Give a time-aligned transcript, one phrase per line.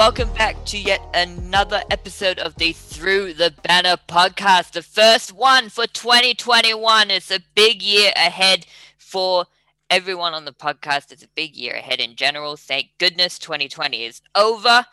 [0.00, 4.72] welcome back to yet another episode of the Through the Banner podcast.
[4.72, 7.10] The first one for 2021.
[7.10, 8.64] It's a big year ahead
[8.96, 9.44] for
[9.90, 11.12] everyone on the podcast.
[11.12, 12.56] It's a big year ahead in general.
[12.56, 14.86] Thank goodness 2020 is over.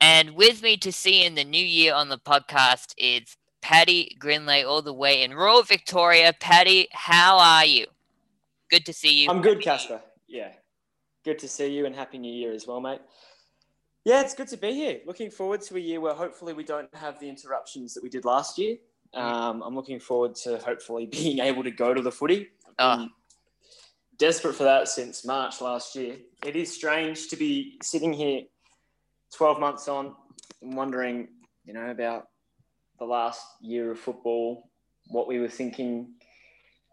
[0.00, 4.66] And with me to see in the new year on the podcast is Paddy Grinley,
[4.66, 6.32] all the way in rural Victoria.
[6.32, 7.88] Paddy, how are you?
[8.70, 9.28] Good to see you.
[9.28, 10.00] I'm good, Casper.
[10.26, 10.52] Yeah.
[11.26, 13.02] Good to see you and Happy New Year as well, mate.
[14.06, 15.00] Yeah, it's good to be here.
[15.04, 18.24] Looking forward to a year where hopefully we don't have the interruptions that we did
[18.24, 18.76] last year.
[19.12, 19.20] Mm.
[19.20, 22.50] Um, I'm looking forward to hopefully being able to go to the footy.
[22.78, 23.08] Oh.
[24.16, 26.18] Desperate for that since March last year.
[26.44, 28.42] It is strange to be sitting here
[29.34, 30.14] 12 months on
[30.62, 31.26] and wondering,
[31.64, 32.28] you know, about
[33.00, 34.70] the last year of football,
[35.08, 36.14] what we were thinking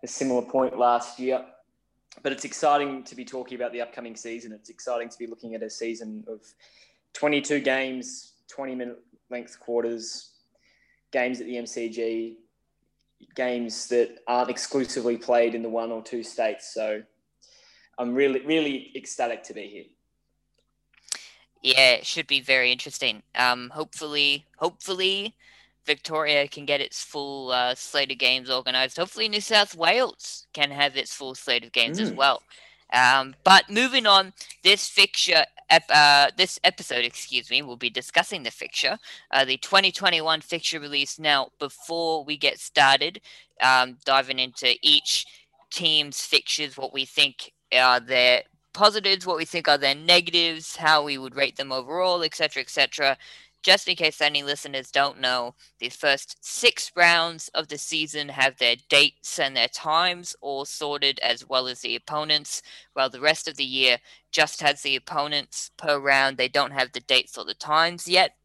[0.03, 1.45] a similar point last year.
[2.23, 4.51] But it's exciting to be talking about the upcoming season.
[4.51, 6.41] It's exciting to be looking at a season of
[7.13, 10.31] 22 games, 20 minute length quarters,
[11.11, 12.35] games at the MCG,
[13.35, 16.73] games that aren't exclusively played in the one or two states.
[16.73, 17.01] So
[17.97, 19.85] I'm really, really ecstatic to be here.
[21.61, 23.23] Yeah, it should be very interesting.
[23.35, 25.33] Um, hopefully, hopefully,
[25.85, 28.97] Victoria can get its full uh, slate of games organized.
[28.97, 32.03] Hopefully, New South Wales can have its full slate of games mm.
[32.03, 32.41] as well.
[32.93, 38.43] Um, but moving on, this fixture, ep- uh, this episode, excuse me, we'll be discussing
[38.43, 38.97] the fixture,
[39.31, 41.19] uh, the 2021 fixture release.
[41.19, 43.19] Now, before we get started,
[43.61, 45.25] um, diving into each
[45.71, 51.03] team's fixtures, what we think are their positives, what we think are their negatives, how
[51.03, 53.17] we would rate them overall, etc., etc
[53.63, 58.57] just in case any listeners don't know, the first six rounds of the season have
[58.57, 62.61] their dates and their times all sorted as well as the opponents,
[62.91, 63.97] while the rest of the year
[64.31, 66.37] just has the opponents per round.
[66.37, 68.35] They don't have the dates or the times yet.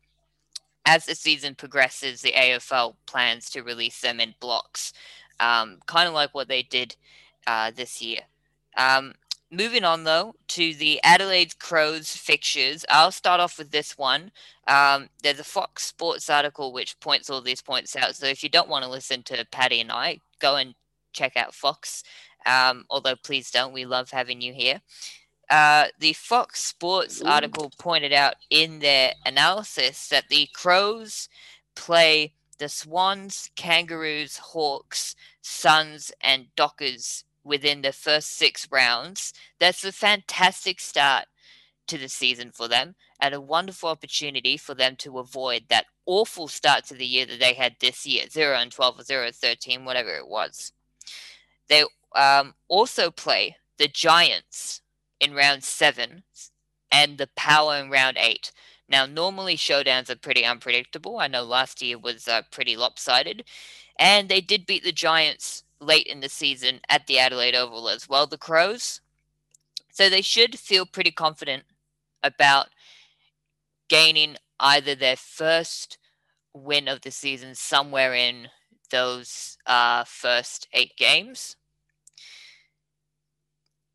[0.87, 4.93] As the season progresses, the AFL plans to release them in blocks,
[5.41, 6.97] um, kind of like what they did
[7.47, 8.21] uh, this year.
[8.77, 9.15] Um,
[9.51, 14.31] moving on though to the Adelaide Crows fixtures, I'll start off with this one.
[14.67, 18.15] Um, there's a Fox Sports article which points all these points out.
[18.15, 20.75] So if you don't want to listen to Paddy and I, go and
[21.13, 22.03] check out Fox.
[22.47, 24.81] Um, although please don't, we love having you here.
[25.51, 31.29] Uh, the Fox Sports article pointed out in their analysis that the Crows
[31.75, 39.33] play the Swans, Kangaroos, Hawks, Suns, and Dockers within the first six rounds.
[39.59, 41.25] That's a fantastic start
[41.89, 46.47] to the season for them and a wonderful opportunity for them to avoid that awful
[46.47, 49.35] start to the year that they had this year 0 and 12 or 0 and
[49.35, 50.73] 13, whatever it was.
[51.69, 54.83] They um, also play the Giants
[55.21, 56.23] in round seven
[56.93, 58.53] and the Power in round eight.
[58.89, 61.19] Now, normally showdowns are pretty unpredictable.
[61.19, 63.45] I know last year was uh, pretty lopsided,
[63.99, 68.09] and they did beat the Giants late in the season at the Adelaide Oval as
[68.09, 69.01] well, the Crows.
[69.93, 71.65] So they should feel pretty confident
[72.23, 72.69] about
[73.89, 75.99] gaining either their first
[76.55, 78.49] win of the season somewhere in
[78.91, 81.57] those uh, first eight games.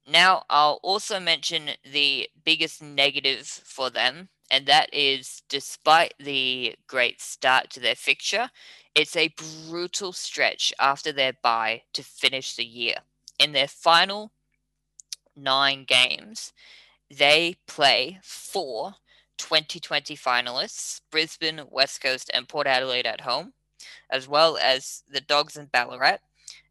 [0.05, 7.21] Now, I'll also mention the biggest negative for them, and that is despite the great
[7.21, 8.49] start to their fixture,
[8.95, 9.33] it's a
[9.69, 12.97] brutal stretch after their bye to finish the year.
[13.39, 14.31] In their final
[15.35, 16.53] nine games,
[17.09, 18.95] they play four
[19.37, 23.53] 2020 finalists Brisbane, West Coast, and Port Adelaide at home,
[24.09, 26.19] as well as the Dogs and Ballarat,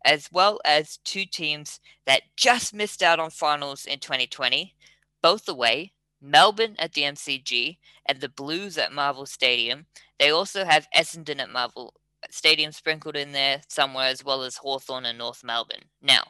[0.04, 4.74] as well as two teams that just missed out on finals in 2020,
[5.22, 9.86] both away Melbourne at the MCG and the Blues at Marvel Stadium.
[10.20, 11.94] They also have Essendon at Marvel
[12.30, 15.84] Stadium sprinkled in there somewhere, as well as Hawthorn and North Melbourne.
[16.00, 16.22] Now,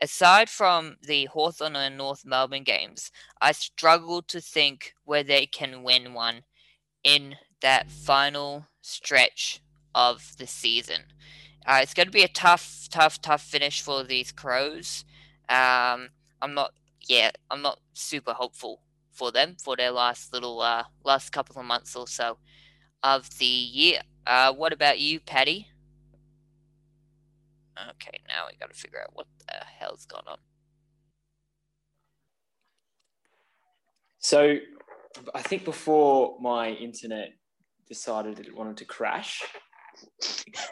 [0.00, 5.82] aside from the Hawthorn and North Melbourne games, I struggle to think where they can
[5.82, 6.42] win one
[7.02, 9.62] in that final stretch
[9.94, 11.02] of the season.
[11.66, 15.04] Uh, it's going to be a tough, tough, tough finish for these Crows.
[15.48, 16.08] Um,
[16.40, 16.72] I'm not,
[17.08, 18.80] yeah, I'm not super hopeful
[19.12, 22.38] for them for their last little, uh, last couple of months or so
[23.02, 24.00] of the year.
[24.26, 25.68] Uh, what about you, Paddy?
[27.90, 30.38] Okay, now we got to figure out what the hell's going on.
[34.18, 34.56] So,
[35.34, 37.32] I think before my internet
[37.88, 39.42] decided it wanted to crash,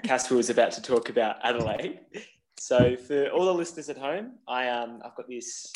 [0.05, 2.00] Casper was about to talk about Adelaide.
[2.58, 5.73] So, for all the listeners at home, I um I've got this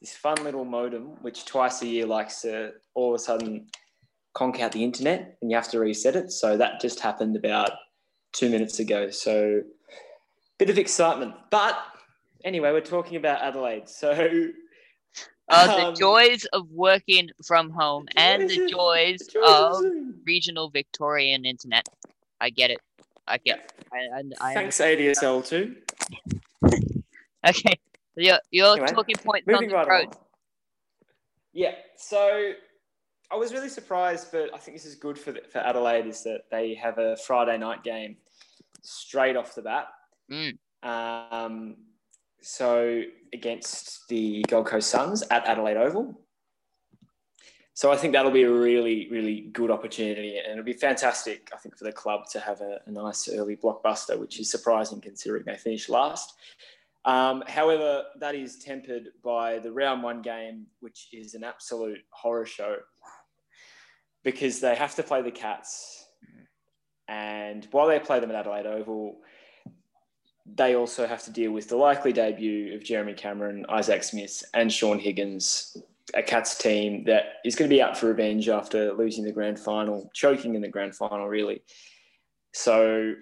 [0.00, 3.66] this fun little modem which twice a year likes to all of a sudden
[4.34, 6.32] conk out the internet and you have to reset it.
[6.32, 7.72] So that just happened about
[8.32, 9.10] two minutes ago.
[9.10, 9.62] So
[10.58, 11.34] bit of excitement.
[11.50, 11.76] But
[12.44, 13.88] anyway, we're talking about Adelaide.
[13.88, 14.12] So
[15.48, 19.84] uh, the um, joys of working from home and the joys, the joys of
[20.24, 21.88] regional Victorian internet.
[22.40, 22.78] I get it.
[23.26, 23.72] I get.
[23.92, 25.76] I, I, I Thanks ADSL too.
[27.46, 27.78] okay,
[28.16, 30.06] your your anyway, talking points on the right road.
[30.06, 30.12] On.
[31.52, 32.52] Yeah, so
[33.32, 36.42] I was really surprised, but I think this is good for for Adelaide is that
[36.50, 38.16] they have a Friday night game
[38.82, 39.88] straight off the bat.
[40.30, 40.58] Mm.
[40.82, 41.76] Um,
[42.42, 46.18] so against the Gold Coast Suns at Adelaide Oval.
[47.74, 51.56] So I think that'll be a really, really good opportunity, and it'll be fantastic, I
[51.56, 55.44] think, for the club to have a, a nice early blockbuster, which is surprising considering
[55.46, 56.34] they finished last.
[57.06, 62.44] Um, however, that is tempered by the round one game, which is an absolute horror
[62.44, 62.76] show
[64.22, 66.04] because they have to play the Cats.
[67.08, 69.18] And while they play them at Adelaide Oval,
[70.46, 74.72] they also have to deal with the likely debut of Jeremy Cameron, Isaac Smith, and
[74.72, 75.76] Shaun Higgins,
[76.14, 79.58] a Cats team that is going to be out for revenge after losing the grand
[79.58, 81.62] final, choking in the grand final, really.
[82.52, 83.14] So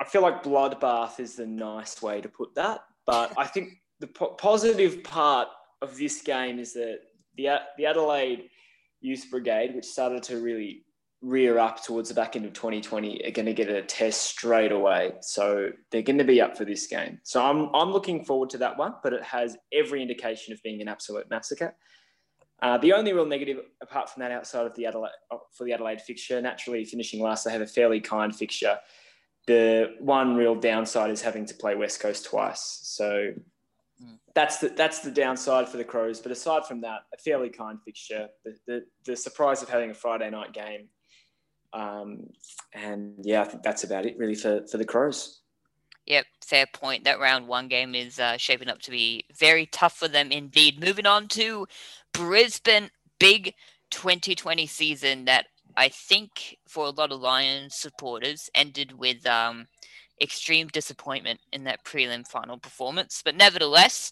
[0.00, 2.80] I feel like bloodbath is the nice way to put that.
[3.06, 5.48] But I think the po- positive part
[5.80, 7.00] of this game is that
[7.36, 8.50] the, the Adelaide
[9.00, 10.84] Youth Brigade, which started to really
[11.20, 14.70] rear up towards the back end of 2020 are going to get a test straight
[14.70, 15.12] away.
[15.20, 17.18] So they're going to be up for this game.
[17.24, 20.80] So I'm, I'm looking forward to that one, but it has every indication of being
[20.80, 21.74] an absolute massacre.
[22.60, 25.10] Uh, the only real negative, apart from that, outside of the Adelaide
[25.56, 28.78] for the Adelaide fixture, naturally finishing last, they have a fairly kind fixture.
[29.46, 32.80] The one real downside is having to play West Coast twice.
[32.82, 33.32] So.
[34.34, 36.20] That's the that's the downside for the Crows.
[36.20, 38.28] But aside from that, a fairly kind fixture.
[38.44, 40.88] The, the, the surprise of having a Friday night game
[41.72, 42.26] um,
[42.72, 45.40] and yeah, I think that's about it really for, for the Crows.
[46.06, 47.04] Yep, fair point.
[47.04, 50.80] That round one game is uh, shaping up to be very tough for them indeed.
[50.80, 51.66] Moving on to
[52.12, 53.54] Brisbane, big
[53.90, 55.46] 2020 season that
[55.76, 59.66] I think for a lot of Lions supporters ended with um,
[60.20, 63.22] extreme disappointment in that prelim final performance.
[63.24, 64.10] But nevertheless,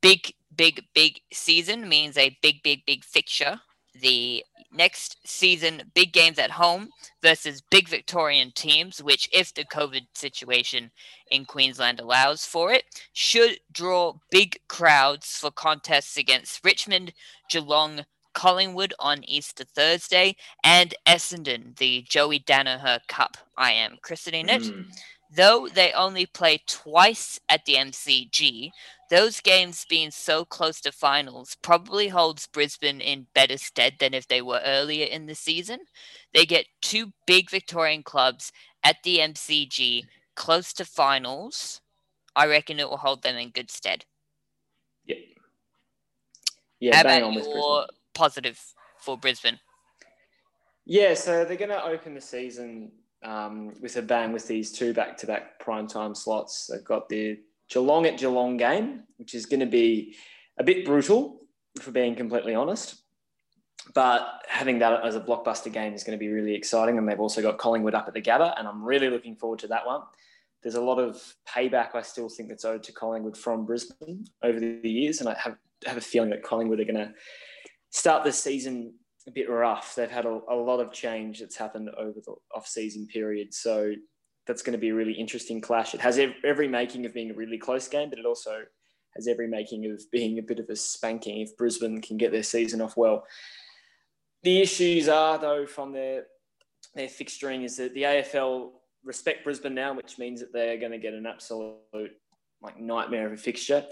[0.00, 3.60] big, big, big season means a big, big, big fixture
[4.00, 6.88] the next season big games at home
[7.22, 10.90] versus big Victorian teams, which, if the COVID situation
[11.30, 17.12] in Queensland allows for it, should draw big crowds for contests against Richmond,
[17.48, 18.04] Geelong,
[18.34, 24.62] Collingwood on Easter Thursday, and Essendon, the Joey Daniher Cup, I am christening it.
[24.62, 24.86] Mm.
[25.34, 28.70] Though they only play twice at the MCG,
[29.10, 34.28] those games being so close to finals probably holds Brisbane in better stead than if
[34.28, 35.80] they were earlier in the season.
[36.32, 38.52] They get two big Victorian clubs
[38.84, 41.80] at the MCG close to finals.
[42.36, 44.04] I reckon it will hold them in good stead.
[45.04, 45.16] Yeah.
[46.78, 48.60] Yeah, How about your positive
[48.98, 49.58] for Brisbane?
[50.84, 52.92] Yeah, so they're going to open the season
[53.26, 56.68] um, with a bang with these two back-to-back primetime slots.
[56.68, 60.14] They've got the Geelong at Geelong game, which is going to be
[60.58, 61.40] a bit brutal,
[61.82, 63.02] for being completely honest.
[63.94, 66.98] But having that as a blockbuster game is going to be really exciting.
[66.98, 69.68] And they've also got Collingwood up at the Gabba, and I'm really looking forward to
[69.68, 70.02] that one.
[70.62, 74.58] There's a lot of payback I still think that's owed to Collingwood from Brisbane over
[74.58, 77.12] the years, and I have have a feeling that Collingwood are going to
[77.90, 78.94] start the season
[79.26, 79.94] a bit rough.
[79.94, 83.92] They've had a, a lot of change that's happened over the off-season period, so
[84.46, 85.94] that's going to be a really interesting clash.
[85.94, 88.62] It has every making of being a really close game, but it also
[89.16, 92.42] has every making of being a bit of a spanking if Brisbane can get their
[92.42, 93.24] season off well.
[94.42, 96.26] The issues are, though, from their
[96.94, 98.70] their fixturing is that the AFL
[99.04, 101.76] respect Brisbane now, which means that they're going to get an absolute
[102.62, 103.84] like nightmare of a fixture.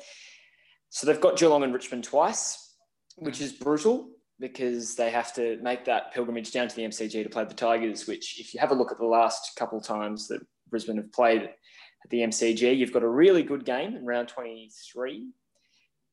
[0.91, 2.77] So they've got Geelong and Richmond twice,
[3.17, 7.29] which is brutal because they have to make that pilgrimage down to the MCG to
[7.29, 10.29] play the Tigers, which, if you have a look at the last couple of times
[10.29, 14.29] that Brisbane have played at the MCG, you've got a really good game in round
[14.29, 15.29] 23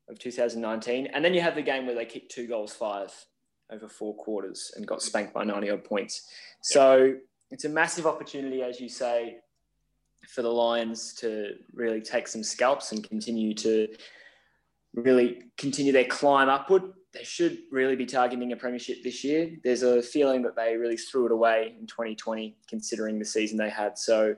[0.10, 1.08] of 2019.
[1.08, 3.12] And then you have the game where they kicked two goals five
[3.72, 6.30] over four quarters and got spanked by 90 odd points.
[6.62, 7.16] So
[7.50, 9.38] it's a massive opportunity, as you say,
[10.28, 13.88] for the Lions to really take some scalps and continue to
[14.94, 19.52] really continue their climb upward they should really be targeting a premiership this year.
[19.64, 23.70] There's a feeling that they really threw it away in 2020, considering the season they
[23.70, 23.98] had.
[23.98, 24.36] So,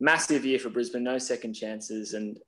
[0.00, 2.38] massive year for Brisbane, no second chances, and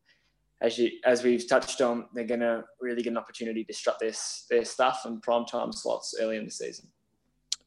[0.60, 3.98] as you as we've touched on, they're going to really get an opportunity to strut
[4.00, 4.12] their
[4.50, 6.88] their stuff and prime time slots early in the season.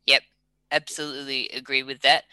[0.06, 0.24] Yep,
[0.72, 2.26] absolutely agree with that.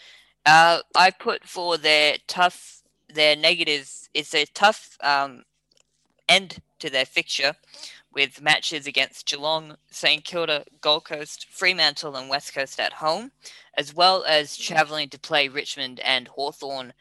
[0.44, 3.88] Uh, I put for their tough, their negative.
[4.14, 5.44] It's a tough um,
[6.28, 7.54] end to their fixture
[8.12, 13.30] with matches against Geelong, St Kilda, Gold Coast, Fremantle, and West Coast at home,
[13.76, 16.92] as well as travelling to play Richmond and Hawthorn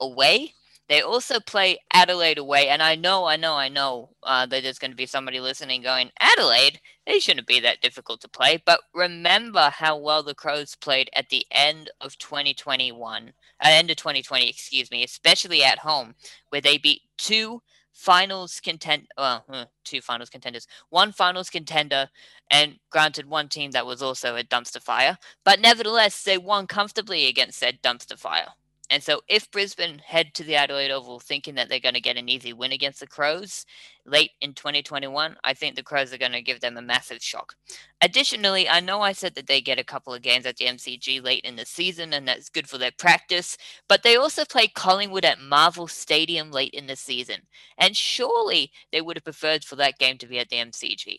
[0.00, 0.54] away.
[0.88, 4.78] They also play Adelaide away, and I know, I know, I know uh, that there's
[4.78, 8.62] going to be somebody listening going, Adelaide, they shouldn't be that difficult to play.
[8.64, 13.90] But remember how well the Crows played at the end of 2021, at uh, end
[13.90, 16.14] of 2020, excuse me, especially at home,
[16.50, 17.62] where they beat two
[17.96, 20.66] finals content well uh, two finals contenders.
[20.90, 22.08] One finals contender
[22.50, 27.26] and granted one team that was also a dumpster fire but nevertheless they won comfortably
[27.26, 28.48] against said dumpster fire
[28.88, 32.16] and so, if Brisbane head to the Adelaide Oval thinking that they're going to get
[32.16, 33.66] an easy win against the Crows
[34.04, 37.54] late in 2021, I think the Crows are going to give them a massive shock.
[38.00, 41.22] Additionally, I know I said that they get a couple of games at the MCG
[41.22, 43.56] late in the season, and that's good for their practice,
[43.88, 47.40] but they also play Collingwood at Marvel Stadium late in the season.
[47.78, 51.16] And surely they would have preferred for that game to be at the MCG.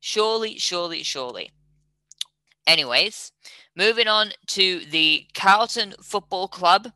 [0.00, 1.50] Surely, surely, surely.
[2.66, 3.32] Anyways,
[3.76, 6.92] moving on to the Carlton Football Club.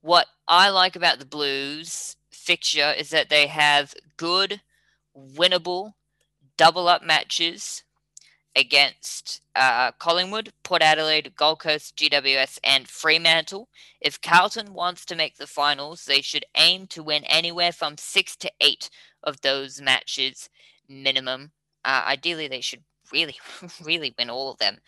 [0.00, 4.60] What I like about the Blues fixture is that they have good,
[5.16, 5.94] winnable
[6.56, 7.82] double up matches
[8.54, 13.68] against uh, Collingwood, Port Adelaide, Gold Coast, GWS, and Fremantle.
[14.00, 18.36] If Carlton wants to make the finals, they should aim to win anywhere from six
[18.36, 18.90] to eight
[19.22, 20.50] of those matches
[20.88, 21.52] minimum.
[21.84, 23.36] Uh, ideally, they should really,
[23.82, 24.78] really win all of them.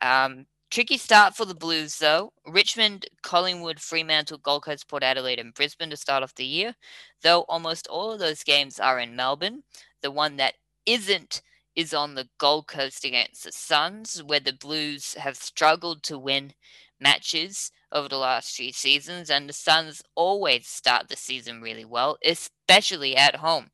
[0.00, 2.32] Um, tricky start for the Blues, though.
[2.46, 6.74] Richmond, Collingwood, Fremantle, Gold Coast, Port Adelaide, and Brisbane to start off the year.
[7.22, 9.62] Though almost all of those games are in Melbourne.
[10.02, 10.54] The one that
[10.86, 11.42] isn't
[11.76, 16.52] is on the Gold Coast against the Suns, where the Blues have struggled to win
[17.00, 22.16] matches over the last few seasons, and the Suns always start the season really well,
[22.24, 23.70] especially at home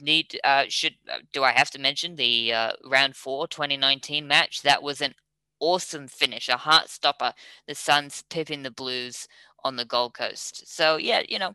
[0.00, 4.62] need uh, should uh, do I have to mention the uh, round four 2019 match?
[4.62, 5.14] That was an
[5.60, 7.32] awesome finish, a heart stopper.
[7.66, 9.28] The Suns pipping the Blues
[9.64, 10.64] on the Gold Coast.
[10.66, 11.54] So yeah, you know,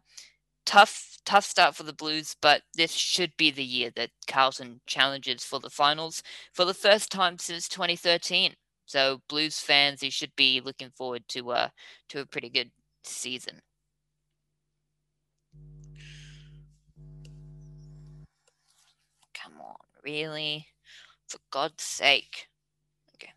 [0.66, 5.44] tough tough start for the Blues, but this should be the year that Carlton challenges
[5.44, 8.56] for the finals for the first time since 2013.
[8.86, 11.70] So Blues fans, you should be looking forward to uh
[12.10, 12.72] to a pretty good
[13.04, 13.62] season.
[20.04, 20.68] Really?
[21.28, 22.48] For God's sake.
[23.16, 23.32] Okay.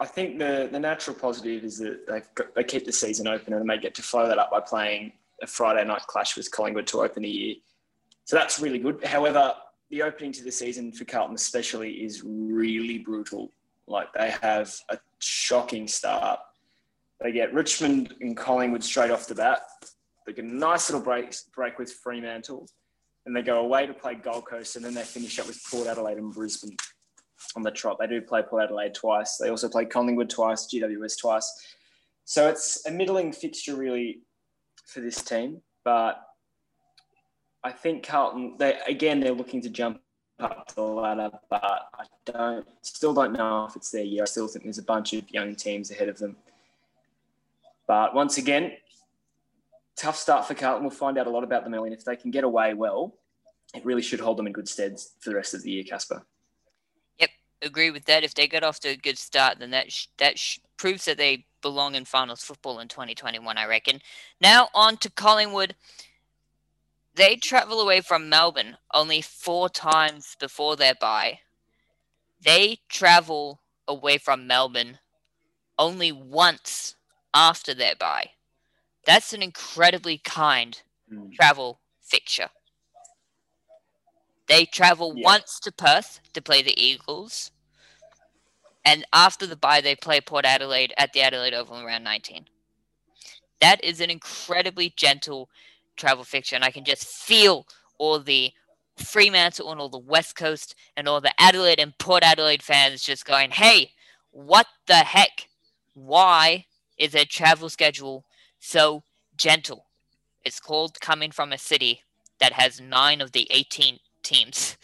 [0.00, 2.22] I think the, the natural positive is that they,
[2.54, 5.46] they keep the season open and they get to follow that up by playing a
[5.46, 7.54] Friday night clash with Collingwood to open the year.
[8.24, 9.04] So that's really good.
[9.04, 9.54] However,
[9.90, 13.52] the opening to the season for Carlton, especially, is really brutal.
[13.86, 16.40] Like they have a shocking start.
[17.20, 19.62] They get Richmond and Collingwood straight off the bat.
[20.26, 22.68] They get a nice little break, break with Fremantle
[23.26, 25.86] and they go away to play Gold Coast, and then they finish up with Port
[25.86, 26.76] Adelaide and Brisbane
[27.56, 27.98] on the trot.
[28.00, 29.36] They do play Port Adelaide twice.
[29.36, 31.50] They also play Collingwood twice, GWS twice.
[32.24, 34.22] So it's a middling fixture really
[34.86, 36.20] for this team, but
[37.64, 38.56] I think Carlton.
[38.58, 40.00] They again they're looking to jump
[40.40, 41.62] up the ladder, but
[41.94, 44.22] I don't still don't know if it's their year.
[44.22, 46.36] I still think there's a bunch of young teams ahead of them.
[47.86, 48.72] But once again,
[49.96, 50.84] tough start for Carlton.
[50.84, 51.90] We'll find out a lot about them early.
[51.90, 53.14] And if they can get away well,
[53.74, 56.24] it really should hold them in good stead for the rest of the year, Casper.
[57.18, 57.30] Yep,
[57.62, 58.24] agree with that.
[58.24, 61.16] If they get off to a good start, then that sh- that sh- proves that
[61.16, 64.00] they belong in finals football in 2021, I reckon.
[64.40, 65.74] Now on to Collingwood.
[67.14, 71.40] They travel away from Melbourne only four times before their bye.
[72.42, 74.98] They travel away from Melbourne
[75.78, 76.96] only once
[77.34, 78.30] after their bye.
[79.04, 80.80] That's an incredibly kind
[81.12, 81.32] mm.
[81.32, 82.48] travel fixture.
[84.48, 85.24] They travel yeah.
[85.24, 87.50] once to Perth to play the Eagles,
[88.84, 92.46] and after the bye, they play Port Adelaide at the Adelaide Oval in round 19.
[93.60, 95.48] That is an incredibly gentle
[95.96, 97.66] travel fixture, and I can just feel
[97.98, 98.52] all the
[98.96, 103.24] Fremantle and all the West Coast and all the Adelaide and Port Adelaide fans just
[103.24, 103.92] going, hey,
[104.30, 105.48] what the heck?
[105.94, 106.66] Why
[106.98, 108.24] is their travel schedule
[108.62, 109.02] so
[109.36, 109.86] gentle.
[110.44, 112.02] It's called coming from a city
[112.38, 114.76] that has nine of the 18 teams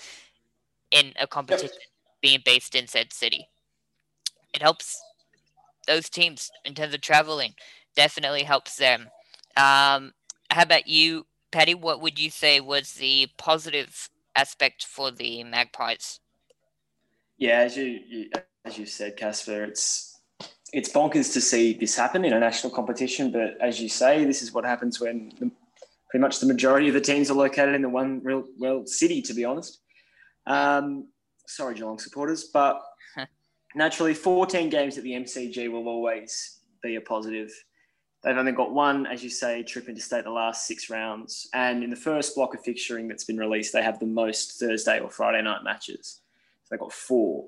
[0.90, 1.78] in a competition
[2.20, 3.48] being based in said city.
[4.52, 5.00] It helps
[5.86, 7.54] those teams in terms of traveling.
[7.94, 9.08] Definitely helps them.
[9.56, 10.12] Um,
[10.50, 11.74] how about you, Paddy?
[11.74, 16.20] What would you say was the positive aspect for the Magpies?
[17.38, 18.30] Yeah, as you, you
[18.64, 20.07] as you said, Casper, it's
[20.72, 23.30] it's bonkers to see this happen in a national competition.
[23.30, 25.50] But as you say, this is what happens when the,
[26.10, 29.22] pretty much the majority of the teams are located in the one real well city.
[29.22, 29.80] To be honest,
[30.46, 31.08] um,
[31.46, 32.80] sorry, Geelong supporters, but
[33.74, 37.50] naturally, 14 games at the MCG will always be a positive.
[38.22, 41.48] They've only got one, as you say, trip interstate the last six rounds.
[41.54, 44.98] And in the first block of fixturing that's been released, they have the most Thursday
[44.98, 46.20] or Friday night matches.
[46.64, 47.44] So they've got four.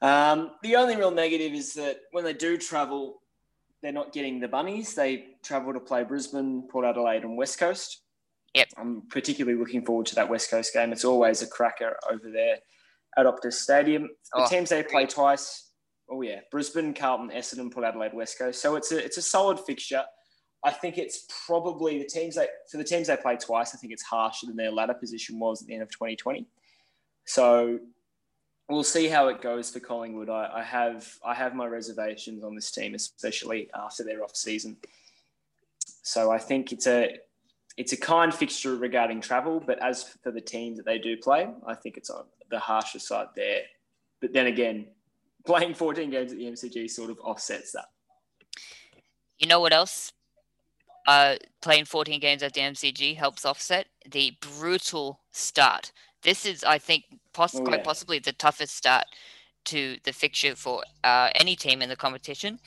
[0.00, 3.20] Um, the only real negative is that when they do travel,
[3.82, 4.94] they're not getting the bunnies.
[4.94, 8.02] They travel to play Brisbane, Port Adelaide, and West Coast.
[8.54, 8.68] Yep.
[8.76, 10.92] I'm particularly looking forward to that West Coast game.
[10.92, 12.58] It's always a cracker over there
[13.16, 14.08] at Optus Stadium.
[14.34, 15.70] The Oh, teams they play twice.
[16.10, 18.62] Oh yeah, Brisbane, Carlton, Essendon, Port Adelaide, West Coast.
[18.62, 20.04] So it's a it's a solid fixture.
[20.64, 23.74] I think it's probably the teams they for the teams they play twice.
[23.74, 26.46] I think it's harsher than their ladder position was at the end of 2020.
[27.26, 27.78] So
[28.68, 30.28] we'll see how it goes for Collingwood.
[30.28, 34.76] I, I have I have my reservations on this team, especially after their off season.
[36.02, 37.18] So I think it's a
[37.76, 41.48] it's a kind fixture regarding travel, but as for the teams that they do play,
[41.66, 43.62] I think it's on the harsher side there.
[44.20, 44.86] But then again,
[45.46, 47.86] playing 14 games at the MCG sort of offsets that.
[49.38, 50.12] You know what else?
[51.06, 55.92] Uh, playing 14 games at the MCG helps offset the brutal start.
[56.22, 57.04] This is, I think,
[57.38, 57.84] poss- Oh, quite yeah.
[57.84, 59.04] possibly the toughest start
[59.66, 62.58] to the fixture for uh, any team in the competition.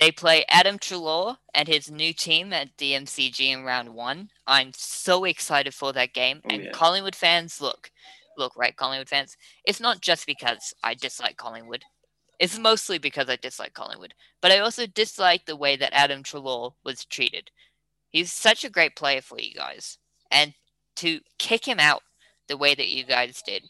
[0.00, 4.30] They play Adam Treloar and his new team at the MCG in round one.
[4.46, 6.40] I'm so excited for that game.
[6.44, 6.70] Oh, and yeah.
[6.72, 7.90] Collingwood fans, look,
[8.38, 9.36] look, right, Collingwood fans.
[9.64, 11.84] It's not just because I dislike Collingwood.
[12.38, 14.14] It's mostly because I dislike Collingwood.
[14.40, 17.50] But I also dislike the way that Adam Treloar was treated.
[18.10, 19.98] He's such a great player for you guys.
[20.30, 20.54] And
[20.96, 22.02] to kick him out
[22.48, 23.62] the way that you guys did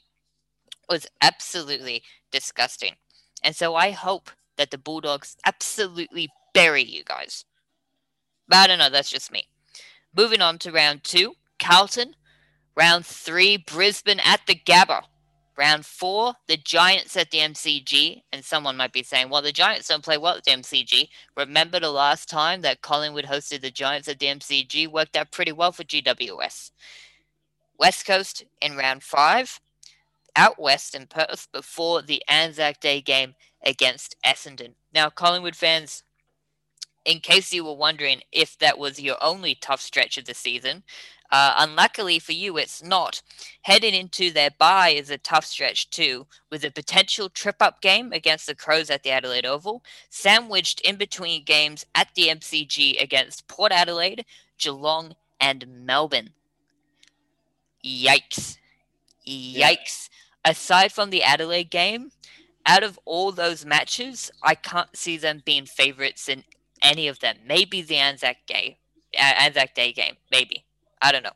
[0.93, 2.95] was absolutely disgusting.
[3.43, 7.47] And so I hope that the Bulldogs absolutely bury you guys.
[8.47, 9.49] But I don't know, that's just me.
[10.15, 12.15] Moving on to round two, Carlton.
[12.77, 15.03] Round three, Brisbane at the Gabba.
[15.57, 18.23] Round four, the Giants at the MCG.
[18.31, 21.09] And someone might be saying, well, the Giants don't play well at the MCG.
[21.37, 25.53] Remember the last time that Collingwood hosted the Giants at the MCG worked out pretty
[25.53, 26.71] well for GWS.
[27.79, 29.59] West Coast in round five,
[30.37, 34.75] out west in Perth before the Anzac Day game against Essendon.
[34.95, 36.03] Now, Collingwood fans,
[37.05, 40.83] in case you were wondering if that was your only tough stretch of the season,
[41.33, 43.23] uh, unluckily for you, it's not.
[43.62, 48.47] Heading into their bye is a tough stretch too, with a potential trip-up game against
[48.47, 53.73] the Crows at the Adelaide Oval, sandwiched in between games at the MCG against Port
[53.73, 54.27] Adelaide,
[54.59, 56.31] Geelong, and Melbourne.
[57.83, 58.59] Yikes!
[59.27, 60.11] Yikes!
[60.45, 62.11] Aside from the Adelaide game,
[62.67, 66.45] out of all those matches, I can't see them being favourites in
[66.83, 67.37] any of them.
[67.47, 68.79] Maybe the Anzac Day,
[69.15, 70.65] Anzac Day game, maybe.
[71.01, 71.31] I don't know.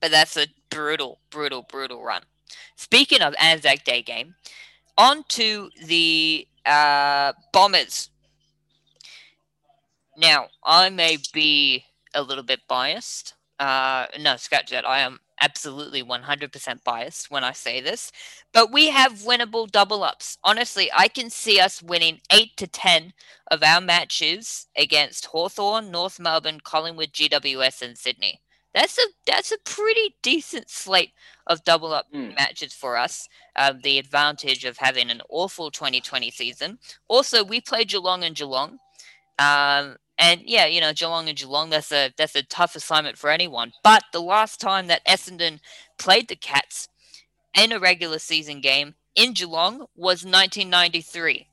[0.00, 2.22] But that's a brutal, brutal, brutal run.
[2.76, 4.34] Speaking of Anzac Day game,
[4.98, 8.10] on to the uh, Bombers.
[10.16, 13.34] Now, I may be a little bit biased.
[13.58, 14.86] Uh, no, scratch that.
[14.86, 18.10] I am absolutely 100% biased when I say this.
[18.52, 20.38] But we have winnable double ups.
[20.42, 23.12] Honestly, I can see us winning 8 to 10
[23.50, 28.40] of our matches against Hawthorn, North Melbourne, Collingwood, GWS, and Sydney.
[28.74, 31.12] That's a that's a pretty decent slate
[31.46, 32.36] of double up Mm.
[32.36, 33.26] matches for us.
[33.56, 36.78] Um, the advantage of having an awful 2020 season.
[37.08, 38.78] Also, we play Geelong and Geelong.
[39.38, 43.30] Um, and yeah, you know, Geelong and Geelong, that's a that's a tough assignment for
[43.30, 43.72] anyone.
[43.82, 45.60] But the last time that Essendon
[45.98, 46.88] played the Cats
[47.54, 51.48] in a regular season game in Geelong was 1993.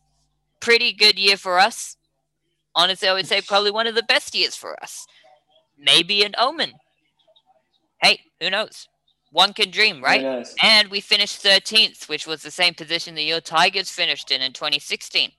[0.59, 1.97] Pretty good year for us.
[2.75, 5.05] Honestly, I would say probably one of the best years for us.
[5.77, 6.73] Maybe an omen.
[8.01, 8.87] Hey, who knows?
[9.31, 10.21] One can dream, right?
[10.61, 14.53] And we finished 13th, which was the same position the your Tigers finished in in
[14.53, 15.31] 2016.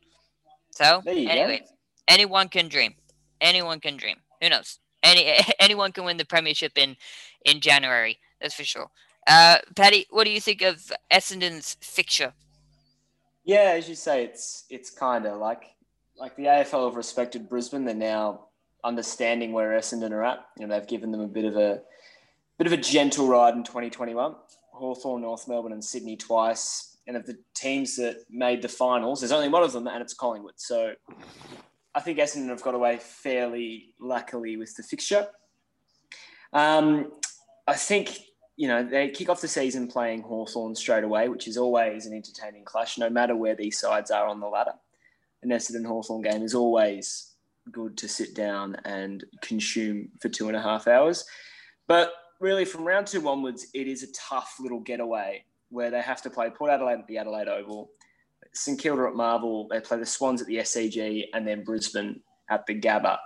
[0.71, 1.67] So, anyway, go.
[2.09, 2.95] anyone can dream.
[3.45, 4.17] Anyone can dream.
[4.41, 4.79] Who knows?
[5.03, 6.97] Any anyone can win the premiership in
[7.45, 8.19] in January.
[8.41, 8.89] That's for sure.
[9.27, 12.33] Uh, Paddy, what do you think of Essendon's fixture?
[13.45, 15.65] Yeah, as you say, it's it's kind of like
[16.17, 17.85] like the AFL have respected Brisbane.
[17.85, 18.47] They're now
[18.83, 20.47] understanding where Essendon are at.
[20.59, 21.83] You know, they've given them a bit of a
[22.59, 24.35] bit of a gentle ride in 2021.
[24.73, 26.97] Hawthorn, North Melbourne, and Sydney twice.
[27.07, 30.15] And of the teams that made the finals, there's only one of them, and it's
[30.15, 30.55] Collingwood.
[30.57, 30.95] So
[31.95, 35.29] I think Essendon have got away fairly luckily with the fixture.
[36.53, 37.13] Um,
[37.67, 38.19] I think
[38.57, 42.15] you know, they kick off the season playing Hawthorn straight away, which is always an
[42.15, 44.75] entertaining clash, no matter where these sides are on the ladder.
[45.43, 47.33] An Essendon Hawthorn game is always
[47.73, 51.25] good to sit down and consume for two and a half hours.
[51.89, 56.23] But really, from round two onwards, it is a tough little getaway where they have
[56.23, 57.91] to play Port Adelaide at the Adelaide Oval,
[58.55, 62.67] St Kilda at Marvel, they play the Swans at the SCG, and then Brisbane at
[62.67, 63.19] the Gabba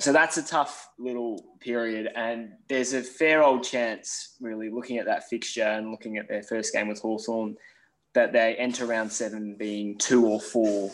[0.00, 5.06] so that's a tough little period, and there's a fair old chance, really, looking at
[5.06, 7.56] that fixture and looking at their first game with Hawthorn,
[8.12, 10.90] that they enter round seven being two or four.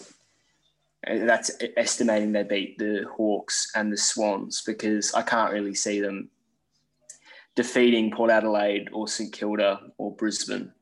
[1.07, 6.01] Uh, that's estimating they beat the Hawks and the Swans because I can't really see
[6.01, 6.29] them
[7.57, 10.73] defeating Port Adelaide or St Kilda or Brisbane.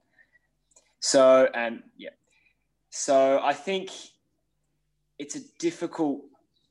[0.98, 2.11] So, and yeah,
[2.90, 3.90] so I think
[5.18, 6.22] it's a difficult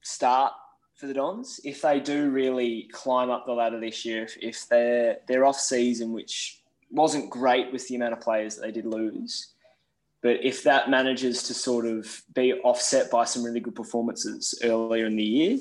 [0.02, 0.54] start
[0.96, 4.24] for the Dons if they do really climb up the ladder this year.
[4.24, 8.62] If, if they're they're off season, which wasn't great with the amount of players that
[8.62, 9.54] they did lose,
[10.22, 15.06] but if that manages to sort of be offset by some really good performances earlier
[15.06, 15.58] in the year,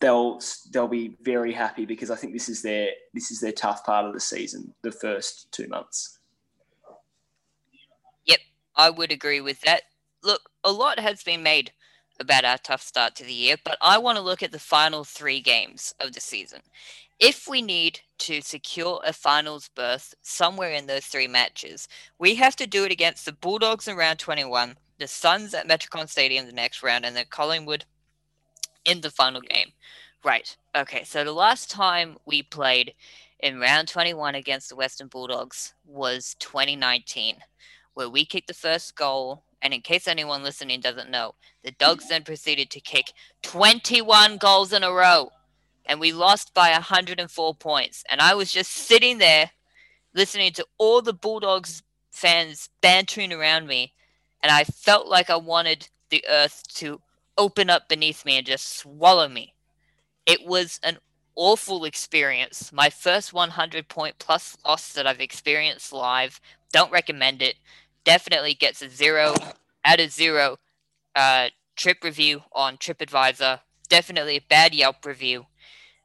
[0.00, 3.86] they'll they'll be very happy because I think this is their this is their tough
[3.86, 6.18] part of the season, the first two months.
[8.76, 9.82] I would agree with that.
[10.22, 11.72] Look, a lot has been made
[12.20, 15.04] about our tough start to the year, but I want to look at the final
[15.04, 16.60] three games of the season.
[17.20, 22.56] If we need to secure a finals berth somewhere in those three matches, we have
[22.56, 26.52] to do it against the Bulldogs in round 21, the Suns at Metricon Stadium the
[26.52, 27.84] next round, and then Collingwood
[28.84, 29.72] in the final game.
[30.24, 30.56] Right.
[30.74, 31.04] Okay.
[31.04, 32.94] So the last time we played
[33.40, 37.36] in round 21 against the Western Bulldogs was 2019,
[37.94, 42.08] where we kicked the first goal and in case anyone listening doesn't know, the Dogs
[42.08, 45.30] then proceeded to kick 21 goals in a row.
[45.86, 48.04] And we lost by 104 points.
[48.10, 49.50] And I was just sitting there
[50.14, 53.94] listening to all the Bulldogs fans bantering around me.
[54.42, 57.00] And I felt like I wanted the earth to
[57.38, 59.54] open up beneath me and just swallow me.
[60.26, 60.98] It was an
[61.36, 62.70] awful experience.
[62.70, 66.38] My first 100 point plus loss that I've experienced live.
[66.70, 67.56] Don't recommend it
[68.04, 69.34] definitely gets a zero
[69.84, 70.58] out of zero
[71.14, 73.60] uh, trip review on TripAdvisor.
[73.88, 75.46] Definitely a bad Yelp review.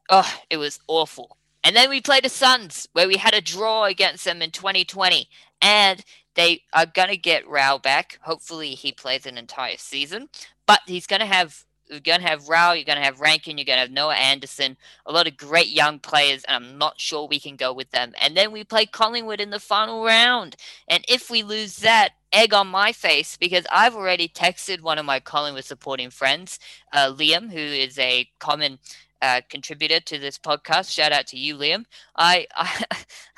[0.08, 1.36] Oh, it was awful.
[1.62, 5.28] And then we played the Suns, where we had a draw against them in 2020.
[5.60, 6.02] And
[6.34, 8.18] they are going to get Rao back.
[8.22, 10.28] Hopefully, he plays an entire season.
[10.66, 13.58] But he's going to have you're going to have Rao, you're going to have Rankine,
[13.58, 14.76] you're going to have Noah Anderson,
[15.06, 18.12] a lot of great young players, and I'm not sure we can go with them.
[18.20, 20.56] And then we play Collingwood in the final round.
[20.88, 25.04] And if we lose that, egg on my face because I've already texted one of
[25.04, 26.60] my Collingwood supporting friends,
[26.92, 28.78] uh, Liam, who is a common
[29.22, 30.92] uh, contributor to this podcast.
[30.92, 31.86] Shout out to you, Liam.
[32.16, 32.84] I I,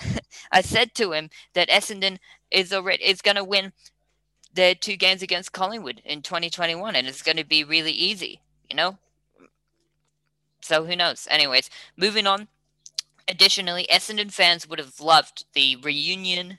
[0.53, 2.19] I said to him that Essendon
[2.51, 3.73] is already is going to win
[4.55, 8.42] their two games against Collingwood in 2021, and it's going to be really easy,
[8.73, 8.99] you know?
[10.63, 11.29] So who knows?
[11.31, 12.49] Anyways, moving on.
[13.29, 16.59] Additionally, Essendon fans would have loved the reunion,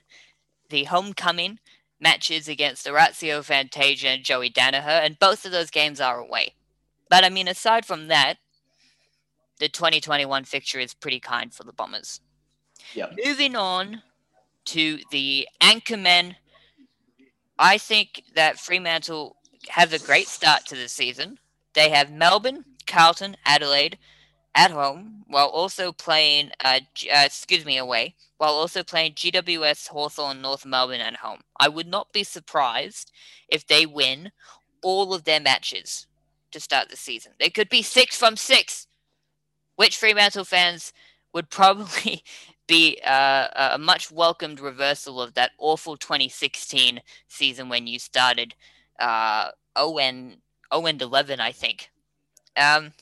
[0.70, 1.58] the homecoming
[2.00, 6.54] matches against Orazio Fantasia and Joey Daniher, and both of those games are away.
[7.10, 8.38] But I mean, aside from that,
[9.58, 12.20] the 2021 fixture is pretty kind for the Bombers.
[12.94, 13.18] Yep.
[13.24, 14.02] Moving on
[14.66, 16.36] to the Anchormen
[17.58, 19.36] I think that Fremantle
[19.68, 21.38] have a great start to the season.
[21.74, 23.98] They have Melbourne, Carlton, Adelaide
[24.54, 26.80] at home, while also playing, uh,
[27.12, 31.40] uh, excuse me, away, while also playing GWS, Hawthorn, North Melbourne at home.
[31.58, 33.10] I would not be surprised
[33.48, 34.30] if they win
[34.82, 36.06] all of their matches
[36.52, 37.32] to start the season.
[37.40, 38.86] They could be six from six,
[39.76, 40.92] which Fremantle fans
[41.32, 42.22] would probably
[42.68, 48.54] be uh, a much welcomed reversal of that awful 2016 season when you started
[49.00, 50.36] uh, 0 and
[50.74, 51.90] 0 and 11, I think.
[52.56, 52.92] Um,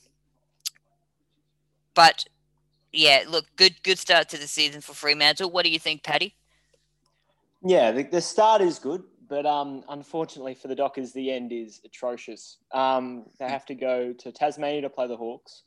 [1.95, 2.25] but
[2.93, 5.51] yeah, look, good good start to the season for Fremantle.
[5.51, 6.35] What do you think, Paddy?
[7.65, 11.81] Yeah, the, the start is good, but um, unfortunately for the Dockers, the end is
[11.85, 12.59] atrocious.
[12.73, 15.63] Um, they have to go to Tasmania to play the Hawks.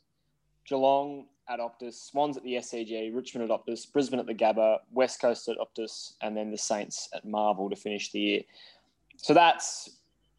[0.68, 5.20] Geelong at Optus, Swans at the SCG, Richmond at Optus, Brisbane at the Gabba, West
[5.20, 8.42] Coast at Optus, and then the Saints at Marvel to finish the year.
[9.16, 9.90] So that's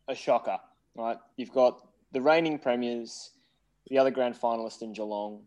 [0.08, 0.60] a shocker,
[0.97, 1.17] right?
[1.38, 3.31] You've got the reigning premiers,
[3.89, 5.43] the other grand finalist in Geelong.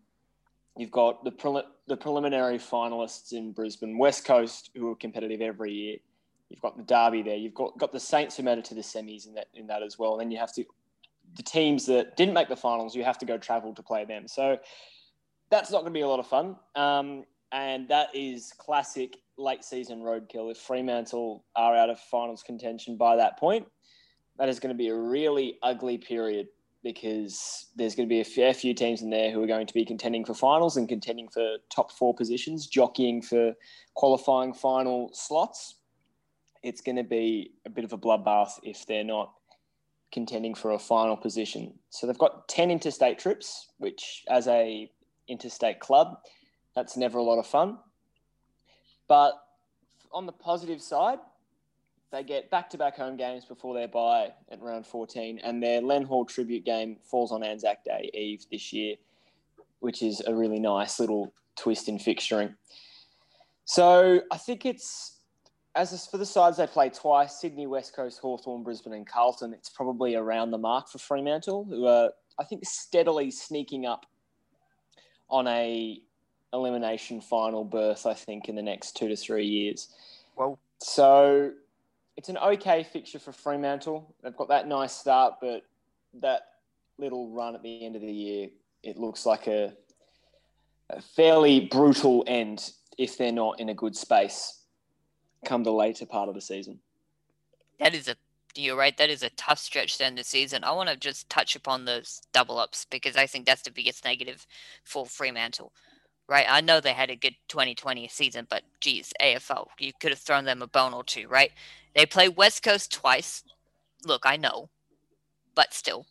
[0.76, 5.96] You've got the, the preliminary finalists in Brisbane, West Coast, who are competitive every year.
[6.48, 7.36] You've got the Derby there.
[7.36, 9.82] You've got, got the Saints who made it to the semis in that in that
[9.82, 10.12] as well.
[10.12, 10.64] And then you have to
[11.36, 12.96] the teams that didn't make the finals.
[12.96, 14.26] You have to go travel to play them.
[14.26, 14.58] So
[15.50, 16.56] that's not going to be a lot of fun.
[16.74, 20.50] Um, and that is classic late season roadkill.
[20.50, 23.66] If Fremantle are out of finals contention by that point,
[24.40, 26.48] that is going to be a really ugly period
[26.82, 29.74] because there's going to be a fair few teams in there who are going to
[29.74, 33.52] be contending for finals and contending for top four positions, jockeying for
[33.94, 35.74] qualifying final slots.
[36.62, 39.30] It's going to be a bit of a bloodbath if they're not
[40.10, 41.74] contending for a final position.
[41.90, 44.90] So they've got 10 interstate trips, which as a
[45.28, 46.16] interstate club,
[46.74, 47.76] that's never a lot of fun.
[49.06, 49.34] But
[50.12, 51.18] on the positive side,
[52.12, 56.24] they get back-to-back home games before their bye at round 14, and their Len Hall
[56.24, 58.96] tribute game falls on Anzac Day Eve this year,
[59.78, 62.54] which is a really nice little twist in fixturing.
[63.64, 65.18] So I think it's
[65.76, 69.54] as for the sides they play twice Sydney, West Coast, Hawthorn, Brisbane, and Carlton.
[69.54, 74.06] It's probably around the mark for Fremantle, who are I think steadily sneaking up
[75.28, 76.00] on a
[76.52, 78.06] elimination final berth.
[78.06, 79.88] I think in the next two to three years.
[80.34, 81.52] Well, so
[82.20, 84.14] it's an okay fixture for Fremantle.
[84.22, 85.62] They've got that nice start, but
[86.20, 86.48] that
[86.98, 88.48] little run at the end of the year,
[88.82, 89.72] it looks like a,
[90.90, 94.64] a fairly brutal end if they're not in a good space
[95.46, 96.78] come the later part of the season.
[97.78, 98.16] That is a
[98.54, 98.98] you're right.
[98.98, 100.62] That is a tough stretch to end the season.
[100.62, 104.04] I want to just touch upon those double ups because I think that's the biggest
[104.04, 104.46] negative
[104.84, 105.72] for Fremantle.
[106.28, 110.20] Right, I know they had a good 2020 season, but geez, AFL, you could have
[110.20, 111.50] thrown them a bone or two, right?
[111.94, 113.42] They play West Coast twice.
[114.04, 114.70] Look, I know,
[115.54, 116.06] but still.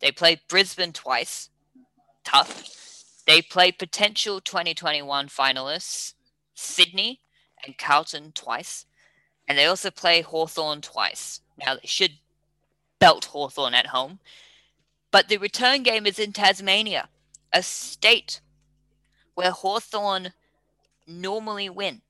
[0.00, 1.50] They play Brisbane twice.
[2.24, 2.70] Tough.
[3.26, 6.14] They play potential 2021 finalists,
[6.54, 7.20] Sydney
[7.64, 8.86] and Carlton twice.
[9.48, 11.40] And they also play Hawthorn twice.
[11.58, 12.12] Now, they should
[12.98, 14.18] belt Hawthorn at home.
[15.10, 17.08] But the return game is in Tasmania,
[17.52, 18.40] a state
[19.34, 20.32] where Hawthorn
[21.06, 22.02] normally win.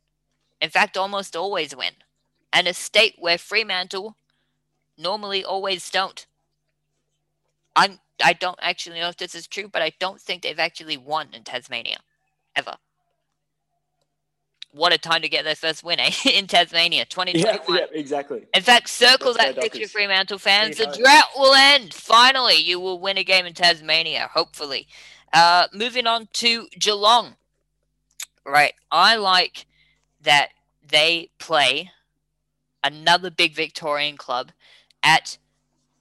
[0.61, 1.93] In fact, almost always win
[2.55, 4.17] and a state where Fremantle
[4.97, 6.27] normally always don't.
[7.77, 10.97] I'm I don't actually know if this is true, but I don't think they've actually
[10.97, 11.99] won in Tasmania
[12.55, 12.77] ever.
[14.71, 16.11] What a time to get their first win eh?
[16.33, 17.59] in Tasmania, 2021.
[17.69, 18.45] Yeah, yeah, exactly.
[18.55, 20.79] In fact, circle That's that picture, Fremantle fans.
[20.79, 21.93] The drought will end.
[21.93, 24.87] Finally, you will win a game in Tasmania, hopefully.
[25.33, 27.37] Uh, moving on to Geelong.
[28.45, 28.75] Right.
[28.91, 29.67] I like
[30.23, 30.51] that
[30.89, 31.91] they play
[32.85, 34.53] another big Victorian club
[35.03, 35.39] at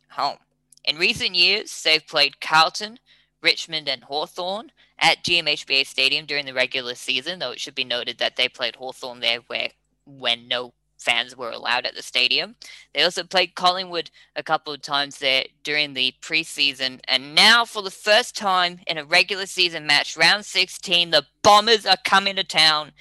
[0.10, 0.38] home.
[0.86, 3.00] In recent years, they've played Carlton,
[3.42, 8.18] Richmond, and Hawthorn at GMHBA Stadium during the regular season, though it should be noted
[8.20, 9.70] that they played Hawthorn there where
[10.06, 12.56] when no fans were allowed at the stadium.
[12.94, 17.00] They also played Collingwood a couple of times there during the preseason.
[17.08, 21.86] And now, for the first time in a regular season match, round 16, the Bombers
[21.86, 22.92] are coming to town.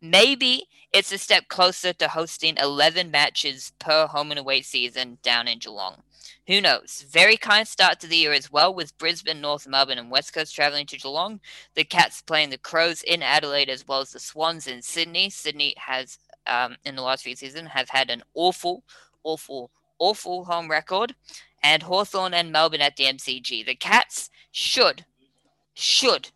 [0.00, 5.48] Maybe it's a step closer to hosting 11 matches per home and away season down
[5.48, 6.04] in Geelong.
[6.46, 7.04] Who knows?
[7.10, 10.54] Very kind start to the year as well, with Brisbane, North Melbourne, and West Coast
[10.54, 11.40] traveling to Geelong.
[11.74, 15.30] The Cats playing the Crows in Adelaide as well as the Swans in Sydney.
[15.30, 18.84] Sydney has, um, in the last few seasons, have had an awful,
[19.24, 21.16] awful, awful home record.
[21.64, 23.66] And Hawthorn and Melbourne at the MCG.
[23.66, 25.04] The Cats should,
[25.74, 26.30] should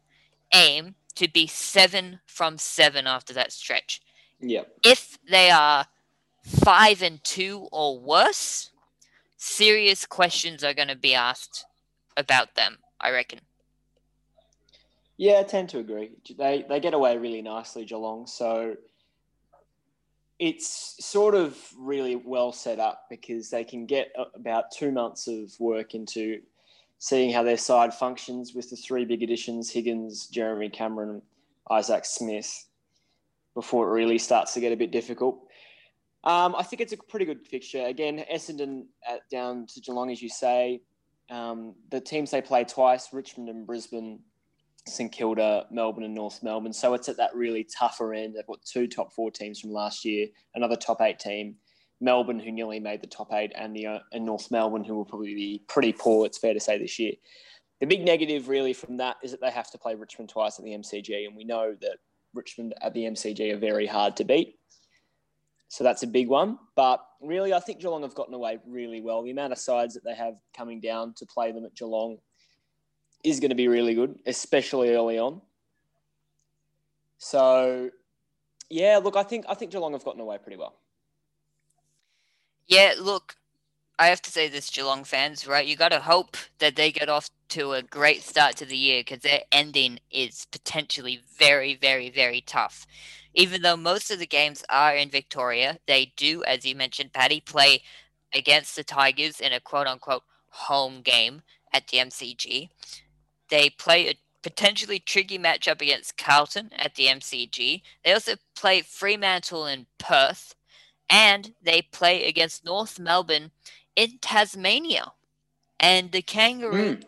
[0.53, 4.01] aim to be seven from seven after that stretch.
[4.41, 4.63] Yeah.
[4.85, 5.87] If they are
[6.45, 8.71] five and two or worse,
[9.37, 11.65] serious questions are going to be asked
[12.17, 12.79] about them.
[13.01, 13.41] I reckon.
[15.17, 16.11] Yeah, I tend to agree.
[16.37, 18.27] They they get away really nicely, Geelong.
[18.27, 18.77] So
[20.39, 25.59] it's sort of really well set up because they can get about two months of
[25.59, 26.41] work into
[27.01, 31.23] seeing how their side functions with the three big additions Higgins, Jeremy Cameron,
[31.69, 32.68] Isaac Smith
[33.59, 35.41] before it really starts to get a bit difficult.
[36.23, 37.85] Um, I think it's a pretty good fixture.
[37.87, 40.81] Again, Essendon at, down to Geelong, as you say.
[41.29, 44.21] Um, the teams they play twice, Richmond and Brisbane,
[44.87, 46.73] St Kilda, Melbourne and North Melbourne.
[46.73, 48.37] So it's at that really tougher end.
[48.37, 51.57] They've got two top four teams from last year, another top eight team,
[52.01, 55.05] Melbourne who nearly made the top eight, and the uh, and North Melbourne who will
[55.05, 56.27] probably be pretty poor.
[56.27, 57.15] It's fair to say this year.
[57.81, 60.65] The big negative really from that is that they have to play Richmond twice at
[60.65, 61.99] the MCG, and we know that
[62.35, 64.59] Richmond at the MCG are very hard to beat.
[65.69, 66.59] So that's a big one.
[66.77, 69.23] But really, I think Geelong have gotten away really well.
[69.23, 72.19] The amount of sides that they have coming down to play them at Geelong
[73.25, 75.41] is going to be really good, especially early on.
[77.19, 77.91] So,
[78.71, 80.77] yeah, look, I think I think Geelong have gotten away pretty well.
[82.67, 83.35] Yeah, look,
[83.99, 85.67] I have to say this, Geelong fans, right?
[85.67, 89.01] You got to hope that they get off to a great start to the year
[89.01, 92.87] because their ending is potentially very, very, very tough.
[93.35, 97.41] Even though most of the games are in Victoria, they do, as you mentioned, Paddy,
[97.41, 97.83] play
[98.33, 102.69] against the Tigers in a quote unquote home game at the MCG.
[103.51, 107.83] They play a potentially tricky matchup against Carlton at the MCG.
[108.05, 110.55] They also play Fremantle in Perth,
[111.11, 113.51] and they play against North Melbourne
[113.99, 115.13] in Tasmania.
[115.81, 117.05] And the Kangaroo mm.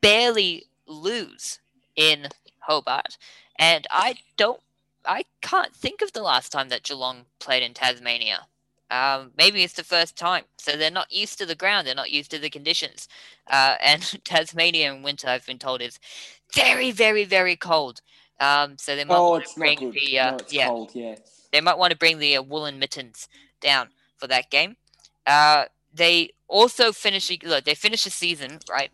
[0.00, 1.58] barely lose
[1.96, 2.28] in
[2.60, 3.18] Hobart.
[3.58, 4.60] And I don't,
[5.04, 8.46] I can't think of the last time that Geelong played in Tasmania.
[8.92, 11.86] Um, maybe it's the first time, so they're not used to the ground.
[11.86, 13.08] They're not used to the conditions.
[13.48, 15.98] Uh, and Tasmania in winter, I've been told, is
[16.54, 18.00] very, very, very cold.
[18.38, 21.16] Um, so they might oh, want to bring the uh, no, yeah, cold, yeah,
[21.52, 23.28] they might want to bring the uh, woolen mittens
[23.60, 24.76] down for that game.
[25.26, 28.90] Uh, they also finish look, they finish the season right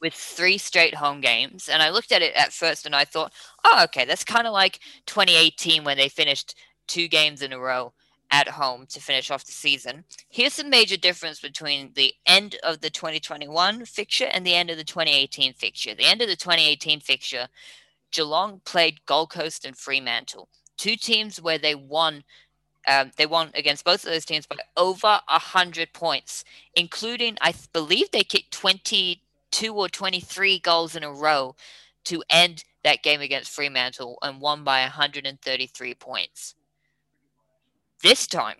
[0.00, 3.32] with three straight home games, and I looked at it at first and I thought,
[3.64, 6.54] oh, okay, that's kind of like 2018 when they finished
[6.86, 7.92] two games in a row
[8.30, 10.04] at home to finish off the season.
[10.28, 14.76] Here's the major difference between the end of the 2021 fixture and the end of
[14.76, 15.94] the 2018 fixture.
[15.94, 17.48] The end of the 2018 fixture,
[18.10, 22.24] Geelong played Gold Coast and Fremantle, two teams where they won.
[22.86, 26.44] Um, they won against both of those teams by over 100 points,
[26.74, 31.56] including, I believe, they kicked 22 or 23 goals in a row
[32.04, 36.54] to end that game against Fremantle and won by 133 points.
[38.02, 38.56] This time,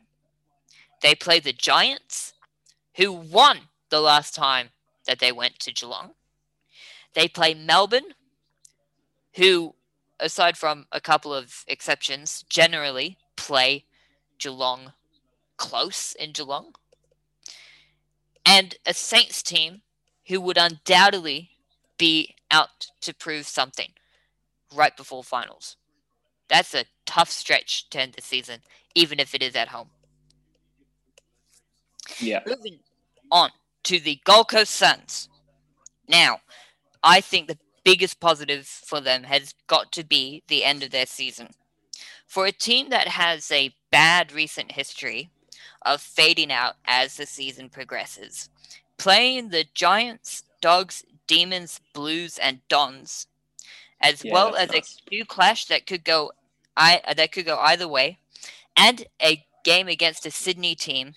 [1.02, 2.32] they play the Giants,
[2.96, 3.58] who won
[3.90, 4.70] the last time
[5.06, 6.12] that they went to Geelong.
[7.14, 8.14] They play Melbourne,
[9.34, 9.74] who,
[10.18, 13.84] aside from a couple of exceptions, generally play
[14.38, 14.92] Geelong
[15.56, 16.74] close in Geelong.
[18.44, 19.82] And a Saints team
[20.28, 21.50] who would undoubtedly
[21.98, 23.90] be out to prove something
[24.74, 25.76] right before finals.
[26.48, 28.60] That's a tough stretch to end the season,
[28.94, 29.88] even if it is at home.
[32.18, 32.40] Yeah.
[32.46, 32.80] Moving
[33.30, 33.50] on
[33.84, 35.28] to the Gold Coast Suns.
[36.08, 36.40] Now,
[37.02, 41.06] I think the biggest positive for them has got to be the end of their
[41.06, 41.48] season.
[42.26, 45.30] For a team that has a bad recent history
[45.82, 48.48] of fading out as the season progresses,
[48.98, 53.26] playing the Giants, Dogs, Demons, Blues, and Dons,
[54.00, 55.00] as yeah, well as nice.
[55.06, 56.32] a Q clash that could go
[56.76, 58.18] I that could go either way
[58.76, 61.14] and a game against a Sydney team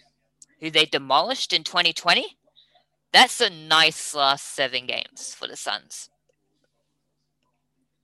[0.59, 2.37] who they demolished in 2020.
[3.11, 6.09] That's a nice last seven games for the Suns.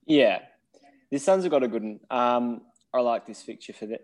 [0.06, 0.40] Yeah,
[1.10, 2.00] the Suns have got a good one.
[2.10, 2.62] Um,
[2.94, 3.98] I like this fixture for the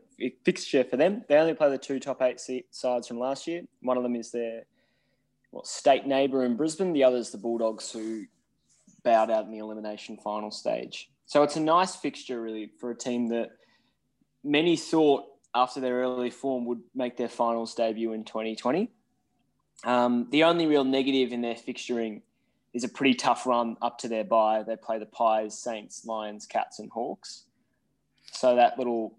[0.44, 1.24] fixture for them.
[1.29, 2.40] They only play the two top eight
[2.72, 3.62] sides from last year.
[3.83, 4.64] One of them is their
[5.53, 6.92] what state neighbour in Brisbane.
[6.92, 8.24] The other is the Bulldogs, who
[9.05, 11.09] bowed out in the elimination final stage.
[11.26, 13.50] So it's a nice fixture, really, for a team that
[14.42, 15.24] many thought
[15.55, 18.90] after their early form would make their finals debut in 2020.
[19.85, 22.22] Um, the only real negative in their fixturing
[22.74, 24.64] is a pretty tough run up to their bye.
[24.64, 27.44] They play the Pies, Saints, Lions, Cats, and Hawks.
[28.32, 29.14] So that little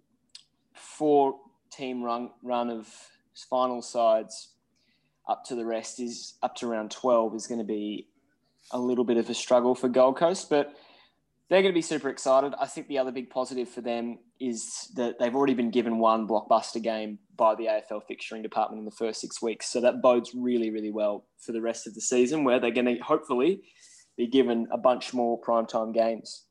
[0.74, 1.36] four
[1.72, 2.88] team run, run of
[3.50, 4.50] final sides
[5.28, 8.08] up to the rest is up to round 12 is going to be
[8.72, 10.50] a little bit of a struggle for Gold Coast.
[10.50, 10.76] But
[11.50, 12.54] they're going to be super excited.
[12.60, 16.26] I think the other big positive for them is that they've already been given one
[16.26, 19.70] blockbuster game by the AFL fixturing department in the first six weeks.
[19.70, 22.86] So that bodes really, really well for the rest of the season, where they're going
[22.86, 23.64] to hopefully
[24.18, 26.46] be given a bunch more primetime games.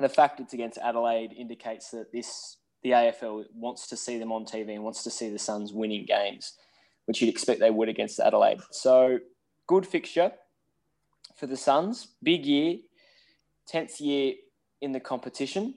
[0.00, 4.44] The fact it's against Adelaide indicates that this the AFL wants to see them on
[4.44, 6.52] TV and wants to see the Suns winning games,
[7.06, 8.60] which you'd expect they would against Adelaide.
[8.70, 9.20] So
[9.66, 10.32] good fixture
[11.36, 12.08] for the Suns.
[12.22, 12.76] Big year
[13.72, 14.34] 10th year
[14.80, 15.74] in the competition.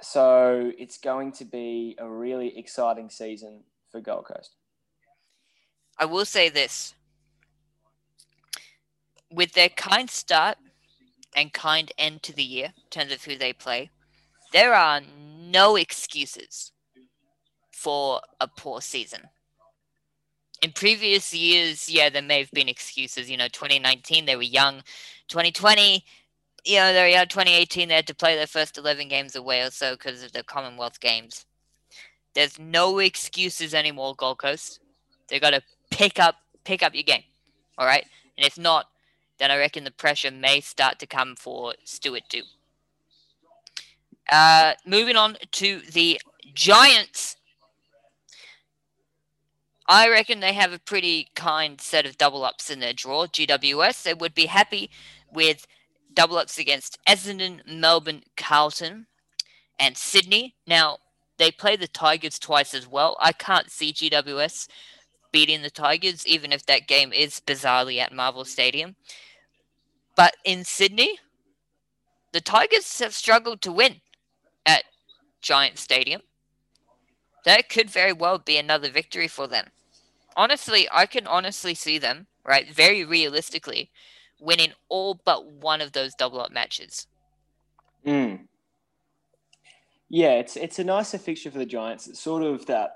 [0.00, 4.54] So it's going to be a really exciting season for Gold Coast.
[5.98, 6.94] I will say this
[9.30, 10.58] with their kind start
[11.34, 13.90] and kind end to the year in terms of who they play,
[14.52, 15.00] there are
[15.38, 16.72] no excuses
[17.72, 19.20] for a poor season.
[20.62, 23.30] In previous years, yeah, there may have been excuses.
[23.30, 24.82] You know, 2019, they were young.
[25.28, 26.04] 2020,
[26.64, 29.70] you know, they yeah, 2018 they had to play their first 11 games away or
[29.70, 31.46] so because of the Commonwealth Games.
[32.34, 34.80] There's no excuses anymore, Gold Coast.
[35.28, 37.22] They got to pick up pick up your game,
[37.78, 38.04] all right.
[38.36, 38.86] And if not,
[39.38, 42.42] then I reckon the pressure may start to come for Stuart too.
[44.30, 46.20] Uh, moving on to the
[46.54, 47.36] Giants.
[49.86, 53.26] I reckon they have a pretty kind set of double ups in their draw.
[53.26, 54.90] GWS, they would be happy
[55.32, 55.66] with
[56.12, 59.06] double ups against Essendon, Melbourne, Carlton,
[59.78, 60.56] and Sydney.
[60.66, 60.98] Now,
[61.38, 63.16] they play the Tigers twice as well.
[63.20, 64.68] I can't see GWS
[65.32, 68.96] beating the Tigers, even if that game is bizarrely at Marvel Stadium.
[70.16, 71.18] But in Sydney,
[72.32, 74.00] the Tigers have struggled to win
[74.66, 74.84] at
[75.40, 76.22] Giant Stadium.
[77.44, 79.68] That could very well be another victory for them.
[80.36, 83.90] Honestly, I can honestly see them, right, very realistically,
[84.40, 87.06] winning all but one of those double up matches.
[88.06, 88.40] Mm.
[90.08, 92.06] Yeah, it's it's a nicer fixture for the Giants.
[92.06, 92.92] It's sort of that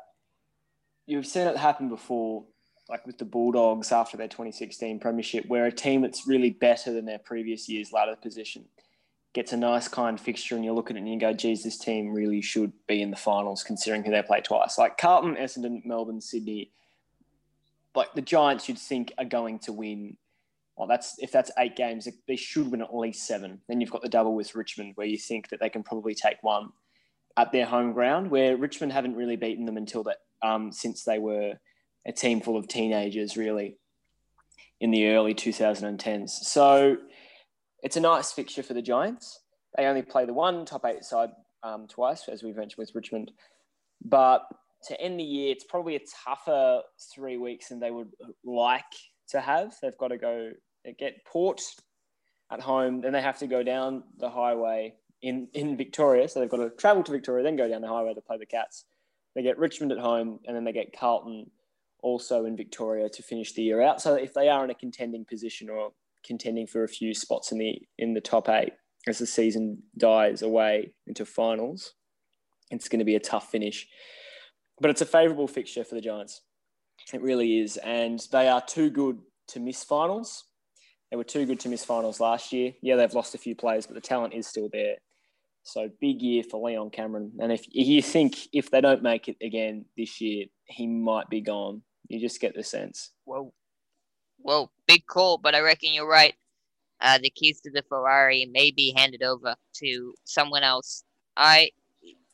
[1.06, 2.44] you've seen it happen before,
[2.88, 7.04] like with the Bulldogs after their 2016 premiership, where a team that's really better than
[7.04, 8.64] their previous year's ladder position
[9.34, 11.78] gets a nice kind fixture, and you look at it and you go, "Geez, this
[11.78, 15.84] team really should be in the finals, considering who they play twice." Like Carlton, Essendon,
[15.84, 16.70] Melbourne, Sydney.
[17.94, 20.16] Like the Giants, you'd think are going to win
[20.76, 23.60] well, that's if that's eight games, they should win at least seven.
[23.68, 26.42] Then you've got the double with Richmond, where you think that they can probably take
[26.42, 26.70] one
[27.36, 31.18] at their home ground, where Richmond haven't really beaten them until that um, since they
[31.18, 31.54] were
[32.06, 33.76] a team full of teenagers, really,
[34.80, 36.30] in the early 2010s.
[36.30, 36.96] So
[37.82, 39.40] it's a nice fixture for the Giants.
[39.76, 41.30] They only play the one top eight side
[41.62, 43.30] um, twice, as we've mentioned with Richmond.
[44.04, 44.42] But
[44.88, 46.82] to end the year, it's probably a tougher
[47.14, 48.10] three weeks than they would
[48.44, 48.82] like
[49.28, 49.74] to have.
[49.80, 50.50] They've got to go
[50.98, 51.60] get Port
[52.50, 56.28] at home, then they have to go down the highway in, in Victoria.
[56.28, 58.46] So they've got to travel to Victoria, then go down the highway to play the
[58.46, 58.84] Cats.
[59.34, 61.50] They get Richmond at home, and then they get Carlton
[62.02, 64.00] also in Victoria to finish the year out.
[64.00, 65.92] So if they are in a contending position or
[66.24, 68.72] contending for a few spots in the in the top eight
[69.08, 71.94] as the season dies away into finals,
[72.70, 73.86] it's going to be a tough finish.
[74.80, 76.42] But it's a favourable fixture for the Giants.
[77.12, 79.18] It really is, and they are too good
[79.48, 80.44] to miss finals.
[81.10, 82.72] They were too good to miss finals last year.
[82.80, 84.96] Yeah, they've lost a few players, but the talent is still there.
[85.64, 87.32] So big year for Leon Cameron.
[87.40, 91.40] And if you think if they don't make it again this year, he might be
[91.40, 91.82] gone.
[92.08, 93.10] You just get the sense.
[93.24, 93.54] Well,
[94.42, 96.34] Whoa, big call, but I reckon you're right.
[97.00, 101.04] Uh, the keys to the Ferrari may be handed over to someone else.
[101.36, 101.70] I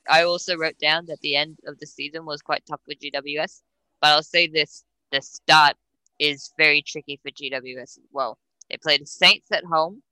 [0.08, 3.60] I also wrote down that the end of the season was quite tough with GWS,
[4.00, 5.76] but I'll say this: the start
[6.18, 8.38] is very tricky for GWS as well.
[8.70, 10.02] They play the Saints at home,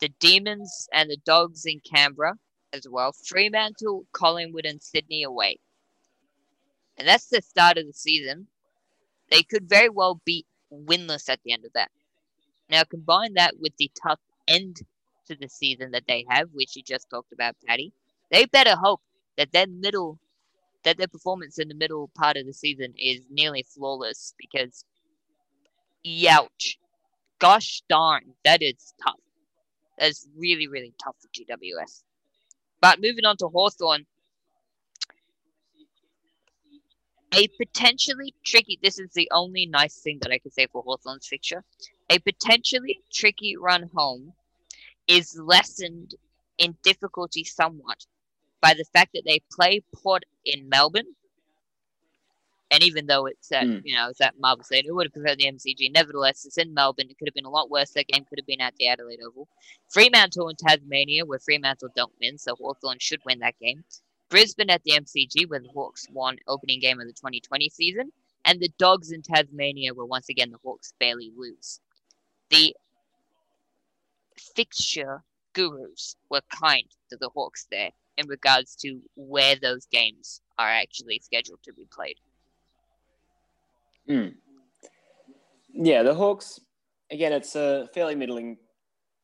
[0.00, 2.34] the Demons and the Dogs in Canberra,
[2.72, 3.12] as well.
[3.12, 5.58] Fremantle, Collingwood, and Sydney away.
[6.96, 8.46] And that's the start of the season.
[9.30, 11.90] They could very well be winless at the end of that.
[12.68, 14.82] Now, combine that with the tough end
[15.26, 17.92] to the season that they have, which you just talked about, Paddy.
[18.30, 19.00] They better hope
[19.36, 20.18] that their middle,
[20.84, 24.84] that their performance in the middle part of the season is nearly flawless because,
[26.06, 26.76] youch,
[27.38, 29.20] gosh darn, that is tough.
[29.98, 32.02] That is really, really tough for GWS.
[32.80, 34.06] But moving on to Hawthorn,
[37.34, 41.26] a potentially tricky, this is the only nice thing that I can say for Hawthorn's
[41.26, 41.64] fixture.
[42.08, 44.32] A potentially tricky run home
[45.06, 46.14] is lessened
[46.58, 48.06] in difficulty somewhat
[48.60, 51.14] by the fact that they play Port in Melbourne
[52.70, 53.82] and even though it's at mm.
[53.84, 55.92] you know it's at Marvel Stadium, it would have preferred the MCG.
[55.92, 57.06] Nevertheless, it's in Melbourne.
[57.10, 57.90] It could have been a lot worse.
[57.90, 59.48] That game could have been at the Adelaide Oval.
[59.88, 63.84] Fremantle and Tasmania, where Fremantle don't win, so Hawthorn should win that game.
[64.28, 68.12] Brisbane at the MCG, where the Hawks won opening game of the 2020 season,
[68.44, 71.80] and the Dogs in Tasmania, where once again the Hawks barely lose.
[72.50, 72.74] The
[74.36, 80.68] fixture gurus were kind to the Hawks there in regards to where those games are
[80.68, 82.16] actually scheduled to be played.
[84.10, 84.34] Mm.
[85.72, 86.60] Yeah, the Hawks.
[87.12, 88.58] Again, it's a fairly middling,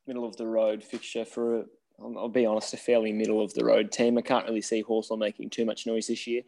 [0.07, 1.59] middle of the road fixture for.
[1.59, 1.63] A,
[1.99, 4.17] I'll be honest, a fairly middle of the road team.
[4.17, 6.43] I can't really see Hawthorn making too much noise this year.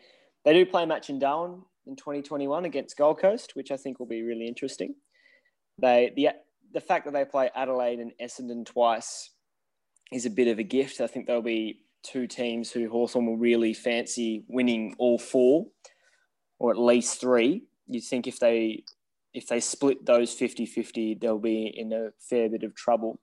[0.46, 4.00] They do play a match in Darwin in 2021 against Gold Coast, which I think
[4.00, 4.96] will be really interesting.
[5.80, 6.30] They the
[6.72, 9.32] the fact that they play Adelaide and Essendon twice
[10.14, 11.02] is a bit of a gift.
[11.02, 15.66] I think there'll be two teams who Hawthorn will really fancy winning all four,
[16.60, 18.84] or at least three you think if they
[19.32, 23.20] if they split those 50-50, they'll be in a fair bit of trouble.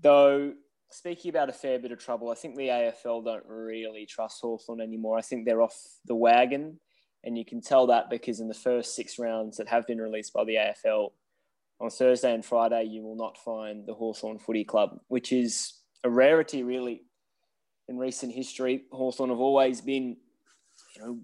[0.00, 0.52] Though
[0.90, 4.80] speaking about a fair bit of trouble, I think the AFL don't really trust Hawthorn
[4.80, 5.16] anymore.
[5.16, 6.78] I think they're off the wagon.
[7.24, 10.32] And you can tell that because in the first six rounds that have been released
[10.32, 11.10] by the AFL,
[11.80, 16.10] on Thursday and Friday, you will not find the Hawthorn Footy Club, which is a
[16.10, 17.02] rarity really
[17.88, 18.84] in recent history.
[18.92, 20.16] Hawthorn have always been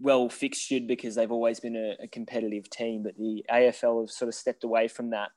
[0.01, 4.29] well fixtured because they've always been a, a, competitive team, but the AFL have sort
[4.29, 5.31] of stepped away from that.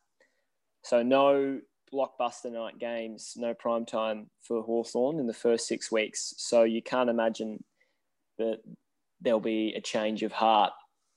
[0.84, 1.60] So no
[1.94, 6.34] blockbuster night games, no prime time for Hawthorn in the first six weeks.
[6.38, 7.64] So you can't imagine
[8.38, 8.58] that
[9.22, 10.74] there'll be a change of heart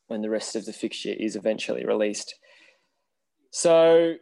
[0.06, 2.34] when the rest of the fixture is eventually released.
[3.52, 4.14] So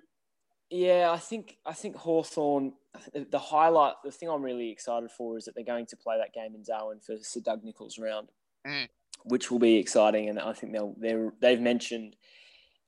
[0.71, 2.73] yeah, I think I think Hawthorn.
[3.15, 6.35] The highlight, the thing I'm really excited for is that they're going to play that
[6.35, 8.29] game in Darwin for Sir Doug Nicholls round,
[8.69, 8.89] mm.
[9.25, 10.29] which will be exciting.
[10.29, 12.17] And I think they'll they're, they've mentioned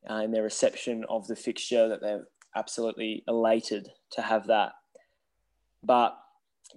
[0.09, 2.26] uh, in their reception of the fixture that they're
[2.57, 4.72] absolutely elated to have that,
[5.83, 6.16] but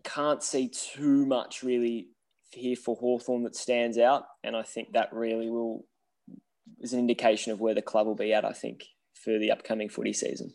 [0.04, 2.08] can't see too much really
[2.51, 4.26] here for Hawthorn that stands out.
[4.43, 5.86] And I think that really will
[6.80, 8.45] is an indication of where the club will be at.
[8.45, 8.84] I think
[9.24, 10.54] for the upcoming footy season.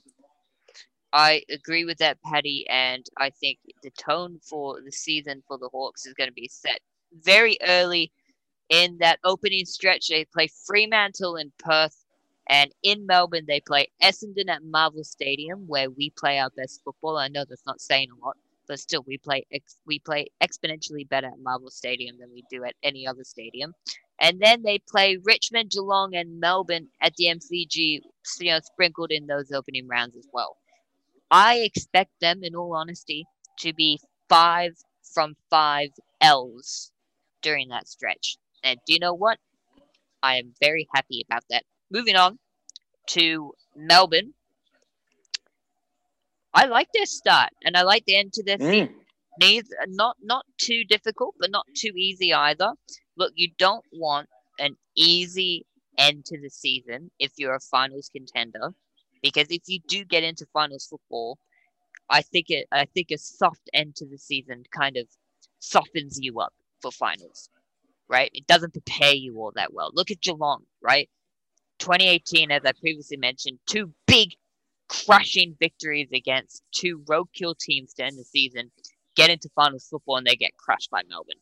[1.12, 5.70] I agree with that, Paddy, and I think the tone for the season for the
[5.72, 6.80] Hawks is going to be set
[7.22, 8.12] very early
[8.68, 10.08] in that opening stretch.
[10.08, 12.04] They play Fremantle in Perth,
[12.48, 17.16] and in Melbourne they play Essendon at Marvel Stadium, where we play our best football.
[17.16, 18.36] I know that's not saying a lot,
[18.68, 22.64] but still, we play ex- we play exponentially better at Marvel Stadium than we do
[22.64, 23.72] at any other stadium.
[24.20, 28.00] And then they play Richmond, Geelong, and Melbourne at the MCG,
[28.40, 30.56] you know, sprinkled in those opening rounds as well.
[31.30, 33.26] I expect them, in all honesty,
[33.60, 34.72] to be five
[35.14, 35.90] from five
[36.20, 36.90] L's
[37.42, 38.36] during that stretch.
[38.62, 39.38] And do you know what?
[40.22, 41.64] I am very happy about that.
[41.90, 42.38] Moving on
[43.08, 44.34] to Melbourne.
[46.52, 48.70] I like their start and I like the end to their mm.
[48.70, 48.94] season.
[49.40, 52.72] Neither not not too difficult, but not too easy either.
[53.16, 54.28] Look, you don't want
[54.58, 55.64] an easy
[55.96, 58.74] end to the season if you're a finals contender
[59.22, 61.38] because if you do get into finals football,
[62.10, 65.06] I think it I think a soft end to the season kind of
[65.58, 67.50] softens you up for finals,
[68.08, 68.30] right?
[68.34, 69.90] It doesn't prepare you all that well.
[69.92, 71.08] Look at Geelong, right?
[71.78, 74.34] 2018, as I previously mentioned, two big
[74.88, 78.70] crushing victories against two roadkill teams to end the season,
[79.16, 81.36] get into finals football and they get crushed by Melbourne.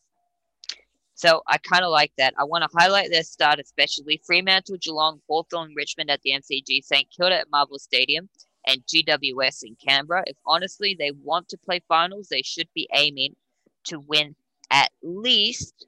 [1.14, 2.34] So I kind of like that.
[2.38, 7.08] I want to highlight their start, especially Fremantle, Geelong, Hawthorn, Richmond at the MCG, St
[7.10, 8.28] Kilda at Marvel Stadium,
[8.66, 10.24] and GWS in Canberra.
[10.26, 13.34] If honestly they want to play finals, they should be aiming
[13.84, 14.36] to win
[14.70, 15.86] at least.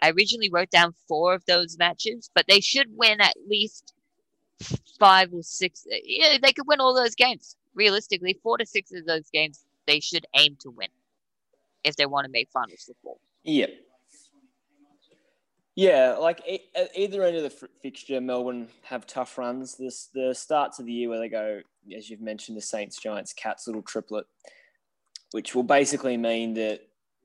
[0.00, 3.94] I originally wrote down four of those matches, but they should win at least
[4.98, 5.84] five or six.
[6.04, 7.56] Yeah, they could win all those games.
[7.74, 10.88] Realistically, four to six of those games they should aim to win
[11.84, 13.20] if they want to make finals football.
[13.44, 13.70] Yep.
[15.74, 19.76] Yeah, like at uh, either end of the fixture, Melbourne have tough runs.
[19.76, 21.60] This the starts of the year where they go,
[21.96, 24.26] as you've mentioned, the Saints, Giants, Cats, little triplet,
[25.30, 26.80] which will basically mean that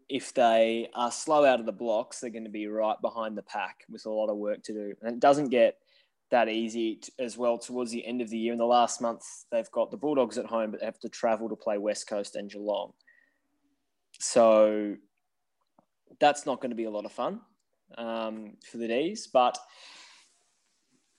[0.10, 3.44] if they are slow out of the blocks, they're going to be right behind the
[3.44, 4.94] pack with a lot of work to do.
[5.02, 5.78] And it doesn't get
[6.32, 8.54] that easy as well towards the end of the year.
[8.54, 11.50] In the last month, they've got the Bulldogs at home, but they have to travel
[11.50, 12.94] to play West Coast and Geelong.
[14.20, 14.96] So
[16.20, 17.42] that's not going to be a lot of fun
[17.98, 19.58] um, for the D's, but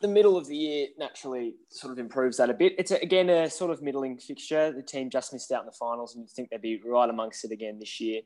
[0.00, 2.74] the middle of the year naturally sort of improves that a bit.
[2.76, 4.72] It's a, again a sort of middling fixture.
[4.72, 7.44] The team just missed out in the finals, and you think they'd be right amongst
[7.44, 8.20] it again this year.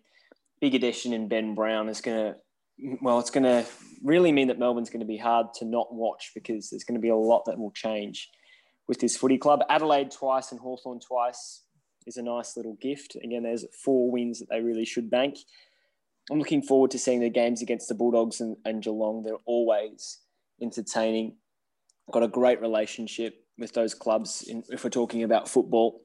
[0.60, 3.64] Big addition in Ben Brown is going to, well, it's going to
[4.02, 7.02] really mean that Melbourne's going to be hard to not watch because there's going to
[7.02, 8.28] be a lot that will change
[8.86, 9.60] with this footy club.
[9.68, 11.64] Adelaide twice and Hawthorn twice
[12.06, 13.16] is a nice little gift.
[13.22, 15.38] Again, there's four wins that they really should bank.
[16.30, 19.22] I'm looking forward to seeing the games against the Bulldogs and, and Geelong.
[19.22, 20.18] They're always
[20.60, 21.36] entertaining.
[22.12, 26.00] Got a great relationship with those clubs in, if we're talking about football.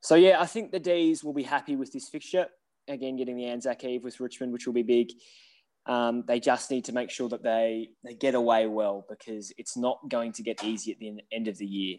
[0.00, 2.46] So, yeah, I think the D's will be happy with this fixture.
[2.88, 5.12] Again, getting the Anzac Eve with Richmond, which will be big.
[5.86, 9.76] Um, they just need to make sure that they, they get away well because it's
[9.76, 11.98] not going to get easy at the end of the year.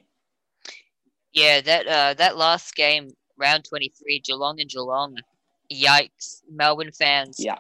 [1.34, 5.18] Yeah, that uh, that last game, round 23, Geelong and Geelong,
[5.72, 7.38] Yikes, Melbourne fans.
[7.40, 7.60] Yeah.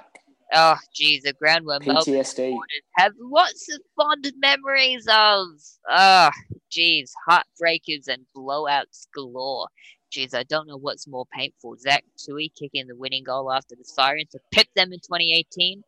[0.54, 2.38] Oh, geez, the ground where PTSD.
[2.38, 2.62] Melbourne
[2.98, 5.48] have lots of fond memories of.
[5.90, 6.30] Oh,
[6.72, 9.68] geez, heartbreakers and blowouts galore.
[10.16, 13.84] Geez, I don't know what's more painful: Zach Tuohy kicking the winning goal after the
[13.84, 15.84] siren to pip them in 2018,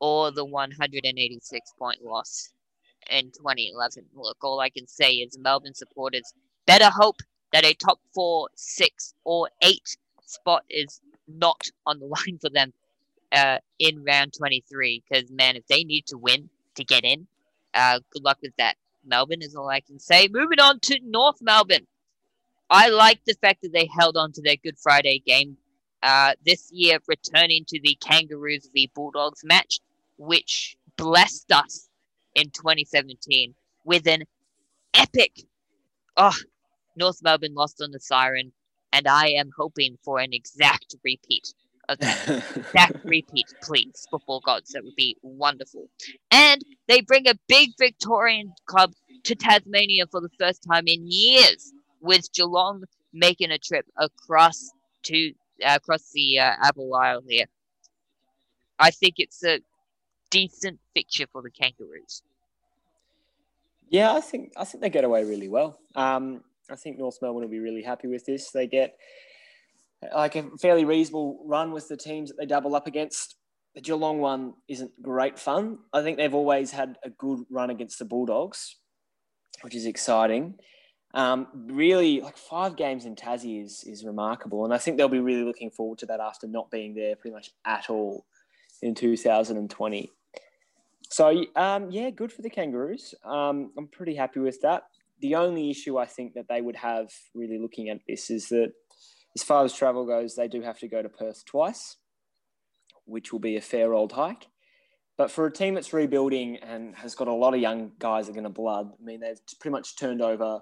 [0.00, 2.52] or the 186 point loss
[3.08, 4.06] in 2011.
[4.16, 6.34] Look, all I can say is Melbourne supporters
[6.66, 7.18] better hope
[7.52, 9.96] that a top four, six, or eight
[10.26, 12.72] spot is not on the line for them
[13.30, 15.04] uh, in round 23.
[15.08, 17.28] Because, man, if they need to win to get in,
[17.74, 18.74] uh, good luck with that.
[19.06, 20.26] Melbourne is all I can say.
[20.32, 21.86] Moving on to North Melbourne.
[22.72, 25.58] I like the fact that they held on to their Good Friday game
[26.02, 29.78] uh, this year, returning to the Kangaroos v Bulldogs match,
[30.16, 31.90] which blessed us
[32.34, 33.54] in 2017
[33.84, 34.24] with an
[34.94, 35.42] epic.
[36.16, 36.34] Oh,
[36.96, 38.52] North Melbourne lost on the siren,
[38.90, 41.52] and I am hoping for an exact repeat
[41.90, 42.26] of that.
[42.56, 44.70] exact repeat, please, football gods.
[44.70, 45.90] That would be wonderful.
[46.30, 48.94] And they bring a big Victorian club
[49.24, 51.70] to Tasmania for the first time in years,
[52.02, 54.70] with Geelong making a trip across
[55.04, 55.32] to
[55.64, 57.46] uh, across the uh, Apple Isle here.
[58.78, 59.60] I think it's a
[60.30, 62.22] decent fixture for the Kangaroos.
[63.88, 65.78] Yeah, I think I think they get away really well.
[65.94, 68.50] Um, I think North Melbourne will be really happy with this.
[68.50, 68.96] They get
[70.14, 73.36] like a fairly reasonable run with the teams that they double up against.
[73.74, 75.78] The Geelong one isn't great fun.
[75.92, 78.76] I think they've always had a good run against the Bulldogs,
[79.62, 80.58] which is exciting.
[81.14, 85.20] Um, really, like five games in Tassie is is remarkable, and I think they'll be
[85.20, 88.24] really looking forward to that after not being there pretty much at all
[88.80, 90.10] in 2020.
[91.10, 93.14] So um, yeah, good for the Kangaroos.
[93.24, 94.84] Um, I'm pretty happy with that.
[95.20, 98.72] The only issue I think that they would have really looking at this is that
[99.36, 101.96] as far as travel goes, they do have to go to Perth twice,
[103.04, 104.46] which will be a fair old hike.
[105.18, 108.32] But for a team that's rebuilding and has got a lot of young guys that
[108.32, 110.60] are going to blood, I mean, they've pretty much turned over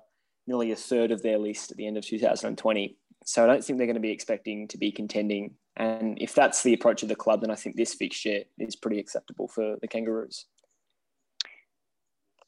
[0.51, 2.97] nearly a third of their list at the end of 2020.
[3.25, 5.55] So I don't think they're going to be expecting to be contending.
[5.77, 8.99] And if that's the approach of the club, then I think this fixture is pretty
[8.99, 10.47] acceptable for the Kangaroos.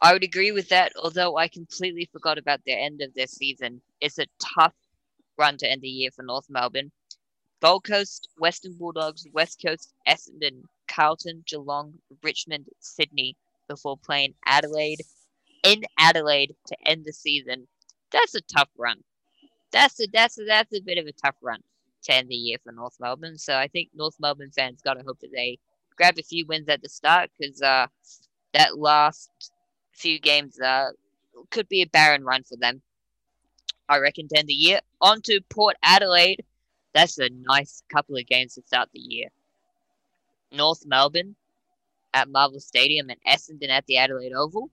[0.01, 3.81] I would agree with that, although I completely forgot about the end of their season.
[4.01, 4.75] It's a tough
[5.39, 6.91] run to end the year for North Melbourne.
[7.63, 11.95] Gold Coast, Western Bulldogs, West Coast, Essendon, Carlton, Geelong,
[12.25, 13.37] Richmond, Sydney
[13.69, 15.03] before playing Adelaide
[15.63, 17.67] in Adelaide to end the season.
[18.13, 18.99] That's a tough run.
[19.73, 21.61] That's a that's a, that's a bit of a tough run
[22.05, 23.39] to end the year for North Melbourne.
[23.39, 25.59] So I think North Melbourne fans got to hope that they
[25.97, 27.87] grab a few wins at the start because uh,
[28.53, 29.31] that last
[29.93, 30.89] few games uh,
[31.51, 32.83] could be a barren run for them.
[33.89, 34.81] I reckon to end the year.
[35.01, 36.45] On to Port Adelaide.
[36.95, 39.29] That's a nice couple of games to start the year.
[40.51, 41.35] North Melbourne
[42.13, 44.71] at Marvel Stadium and Essendon at the Adelaide Oval.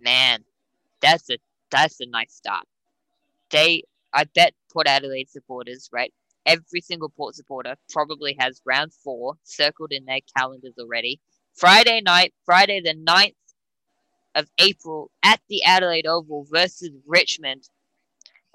[0.00, 0.44] Man,
[1.00, 1.38] that's a
[1.70, 2.66] that's a nice start.
[3.50, 6.12] They I bet Port Adelaide supporters, right?
[6.46, 11.20] Every single Port supporter probably has round four circled in their calendars already.
[11.54, 13.34] Friday night, Friday the 9th
[14.34, 17.68] of April at the Adelaide Oval versus Richmond.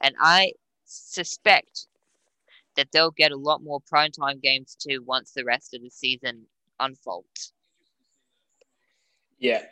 [0.02, 0.54] And I
[0.86, 1.88] suspect
[2.76, 6.46] that they'll get a lot more primetime games too once the rest of the season
[6.80, 7.54] unfolds.
[9.38, 9.64] Yeah.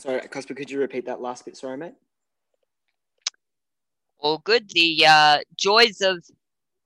[0.00, 1.56] Sorry, Cosper, could you repeat that last bit?
[1.56, 1.94] Sorry, mate.
[4.20, 4.68] All good.
[4.70, 6.24] The uh, joys of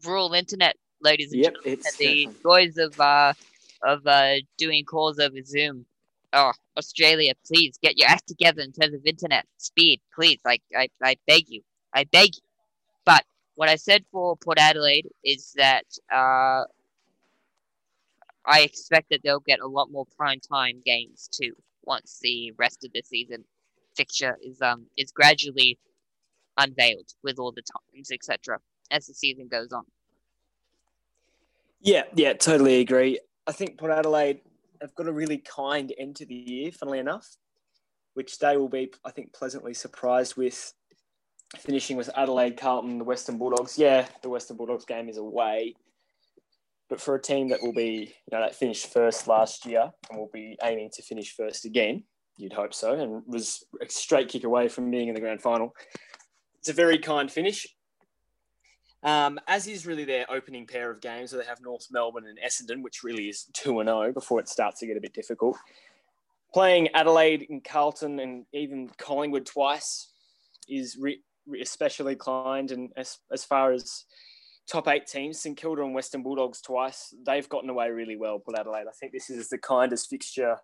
[0.05, 1.83] rural internet, ladies and yep, gentlemen.
[1.99, 3.33] the joys of uh,
[3.85, 5.87] of uh, doing calls over Zoom.
[6.33, 10.39] Oh, Australia, please get your act together in terms of internet speed, please.
[10.45, 11.63] Like, I, I beg you,
[11.95, 12.43] I beg you.
[13.05, 13.25] But
[13.57, 16.65] what I said for Port Adelaide is that uh,
[18.47, 21.53] I expect that they'll get a lot more prime time games too
[21.85, 23.45] once the rest of the season
[23.97, 25.79] fixture is um is gradually
[26.59, 28.59] unveiled with all the times etc
[28.91, 29.85] as the season goes on.
[31.81, 33.19] Yeah, yeah, totally agree.
[33.47, 34.41] I think Port Adelaide
[34.81, 37.37] have got a really kind end to the year, funnily enough,
[38.15, 40.73] which they will be, I think, pleasantly surprised with
[41.59, 43.77] finishing with Adelaide, Carlton, the Western Bulldogs.
[43.77, 45.75] Yeah, the Western Bulldogs game is away,
[46.93, 50.19] but for a team that will be, you know, that finished first last year and
[50.19, 52.05] will be aiming to finish first again,
[52.37, 55.75] you'd hope so, and was a straight kick away from being in the grand final.
[56.59, 57.67] It's a very kind finish.
[59.03, 62.39] Um, as is really their opening pair of games, so they have North Melbourne and
[62.39, 65.57] Essendon, which really is 2 and 0 before it starts to get a bit difficult.
[66.53, 70.11] Playing Adelaide and Carlton and even Collingwood twice
[70.69, 71.23] is re-
[71.59, 72.71] especially kind.
[72.71, 74.05] And as, as far as
[74.69, 78.59] top eight teams, St Kilda and Western Bulldogs twice, they've gotten away really well, Port
[78.59, 78.87] Adelaide.
[78.89, 80.57] I think this is the kindest fixture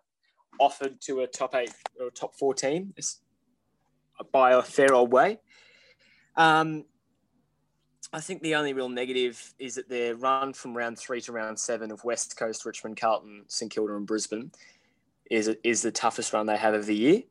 [0.59, 2.93] offered to a top eight or top four team
[4.31, 5.39] by a fair old way.
[6.35, 6.85] Um,
[8.11, 11.59] I think the only real negative is that their run from round three to round
[11.59, 14.51] seven of West Coast, Richmond, Carlton, St Kilda, and Brisbane
[15.29, 17.21] is is the toughest run they have of the year,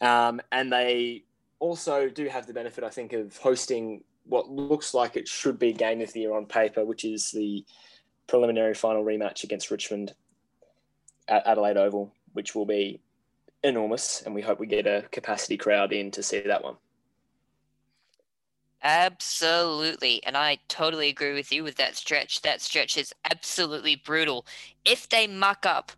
[0.00, 1.24] um, and they
[1.60, 5.72] also do have the benefit, I think, of hosting what looks like it should be
[5.72, 7.64] game of the year on paper, which is the
[8.26, 10.14] preliminary final rematch against Richmond
[11.28, 13.00] at Adelaide Oval, which will be
[13.62, 16.76] enormous, and we hope we get a capacity crowd in to see that one.
[18.82, 20.22] Absolutely.
[20.24, 22.42] And I totally agree with you with that stretch.
[22.42, 24.46] That stretch is absolutely brutal.
[24.84, 25.90] If they muck up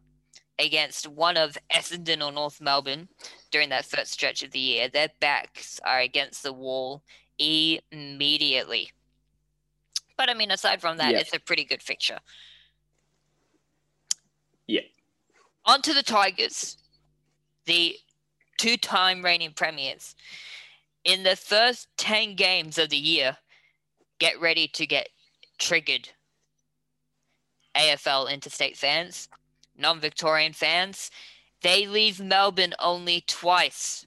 [0.59, 3.09] against one of Essendon or North Melbourne
[3.51, 7.03] during that first stretch of the year, their backs are against the wall
[7.39, 8.91] immediately.
[10.17, 11.19] But I mean, aside from that, yeah.
[11.19, 12.19] it's a pretty good fixture.
[14.67, 14.83] Yeah.
[15.65, 16.77] On to the Tigers,
[17.67, 17.97] the
[18.59, 20.15] two time reigning premiers.
[21.05, 23.37] In the first 10 games of the year,
[24.19, 25.09] get ready to get
[25.59, 26.11] triggered.
[27.77, 29.29] AFL interstate fans,
[29.77, 31.11] non Victorian fans,
[31.63, 34.07] they leave Melbourne only twice.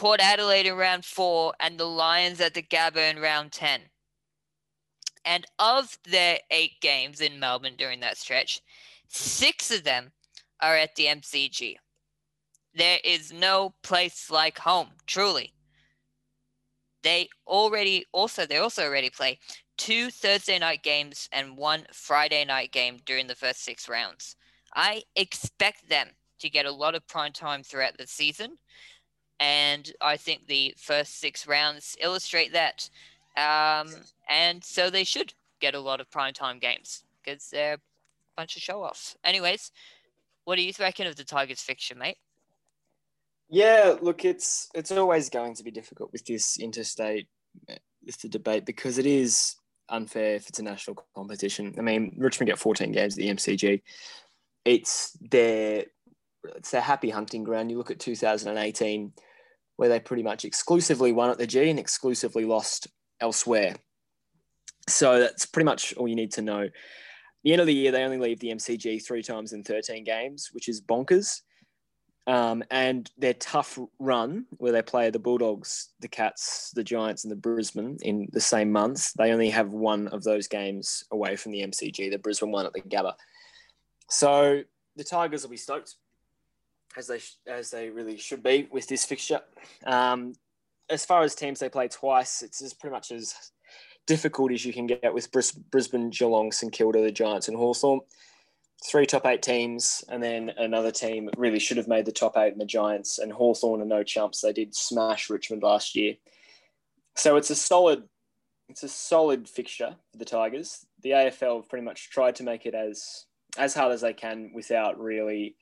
[0.00, 3.82] Port Adelaide in round four and the Lions at the Gabba in round 10.
[5.26, 8.62] And of their eight games in Melbourne during that stretch,
[9.08, 10.12] six of them
[10.58, 11.76] are at the MCG.
[12.74, 15.52] There is no place like home, truly.
[17.02, 19.38] They already also they also already play
[19.76, 24.34] two Thursday night games and one Friday night game during the first six rounds.
[24.74, 28.56] I expect them to get a lot of prime time throughout the season,
[29.40, 32.88] and I think the first six rounds illustrate that.
[33.36, 33.90] Um,
[34.28, 37.78] and so they should get a lot of prime time games because they're a
[38.36, 39.16] bunch of show offs.
[39.24, 39.72] Anyways,
[40.44, 42.18] what do you reckon of the Tigers fixture, mate?
[43.48, 47.26] Yeah, look, it's it's always going to be difficult with this interstate
[48.04, 49.56] with the debate because it is
[49.88, 51.74] unfair if it's a national competition.
[51.78, 53.82] I mean, Richmond get 14 games at the MCG.
[54.64, 55.86] It's their
[56.56, 57.70] it's their happy hunting ground.
[57.70, 59.12] You look at 2018,
[59.80, 62.86] where they pretty much exclusively won at the G and exclusively lost
[63.18, 63.76] elsewhere.
[64.86, 66.64] So that's pretty much all you need to know.
[66.64, 66.72] At
[67.44, 70.50] the end of the year, they only leave the MCG three times in 13 games,
[70.52, 71.40] which is bonkers.
[72.26, 77.30] Um, and their tough run, where they play the Bulldogs, the Cats, the Giants, and
[77.30, 81.52] the Brisbane in the same months, they only have one of those games away from
[81.52, 83.14] the MCG, the Brisbane one at the Gabba.
[84.10, 84.60] So
[84.96, 85.94] the Tigers will be stoked,
[86.96, 89.40] as they as they really should be with this fixture.
[89.86, 90.34] Um,
[90.88, 93.34] as far as teams they play twice, it's as pretty much as
[94.06, 95.30] difficult as you can get with
[95.70, 98.00] Brisbane, Geelong, St Kilda, the Giants, and Hawthorn
[98.84, 102.52] three top eight teams, and then another team really should have made the top eight,
[102.52, 104.40] and the Giants and Hawthorn are no chumps.
[104.40, 106.14] They did smash Richmond last year,
[107.16, 108.04] so it's a solid,
[108.68, 110.86] it's a solid fixture for the Tigers.
[111.02, 113.26] The AFL have pretty much tried to make it as
[113.58, 115.56] as hard as they can without really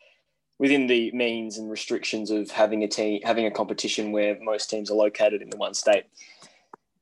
[0.59, 4.91] within the means and restrictions of having a team having a competition where most teams
[4.91, 6.05] are located in the one state.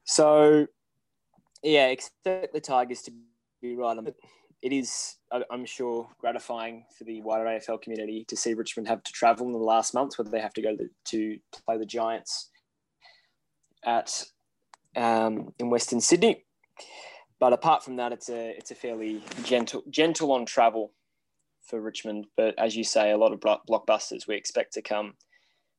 [0.04, 0.66] So,
[1.62, 3.12] yeah, expect the Tigers to
[3.60, 4.16] be right on it
[4.62, 5.16] it is,
[5.50, 9.52] I'm sure, gratifying for the wider AFL community to see Richmond have to travel in
[9.52, 12.50] the last month, whether they have to go to, to play the Giants
[13.84, 14.24] at
[14.96, 16.44] um, in Western Sydney.
[17.38, 20.92] But apart from that, it's a it's a fairly gentle gentle on travel
[21.66, 22.26] for Richmond.
[22.36, 25.14] But as you say, a lot of blockbusters we expect to come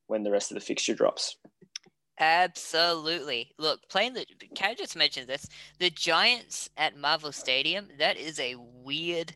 [0.06, 1.36] when the rest of the fixture drops.
[2.20, 3.52] Absolutely.
[3.58, 5.46] Look, playing the can I just mention this?
[5.78, 9.34] The Giants at Marvel Stadium, that is a weird,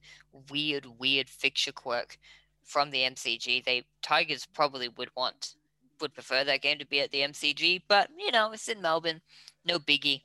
[0.51, 2.19] weird, weird fixture quirk
[2.65, 3.65] from the MCG.
[3.65, 5.55] They Tigers probably would want
[6.01, 9.21] would prefer that game to be at the MCG, but you know, it's in Melbourne,
[9.65, 10.23] no biggie.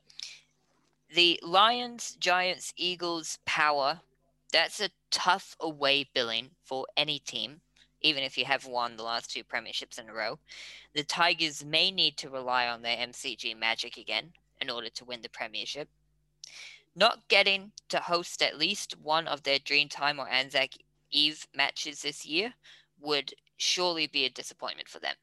[1.13, 4.01] The Lions, Giants, Eagles, Power,
[4.51, 7.61] that's a tough away billing for any team
[8.01, 10.39] even if you have won the last two premierships in a row.
[10.93, 14.31] The Tigers may need to rely on their MCG magic again
[14.61, 15.89] in order to win the premiership.
[16.95, 20.71] Not getting to host at least one of their Dreamtime or Anzac
[21.11, 22.53] Eve matches this year
[22.99, 25.15] would surely be a disappointment for them.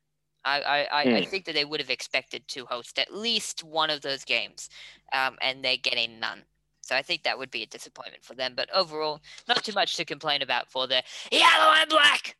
[0.44, 1.14] I, I, mm.
[1.14, 1.30] I hmm.
[1.30, 4.68] think that they would have expected to host at least one of those games,
[5.12, 6.42] um, and they're getting none.
[6.84, 8.52] So I think that would be a disappointment for them.
[8.54, 12.36] But overall, not too much to complain about for the yellow and black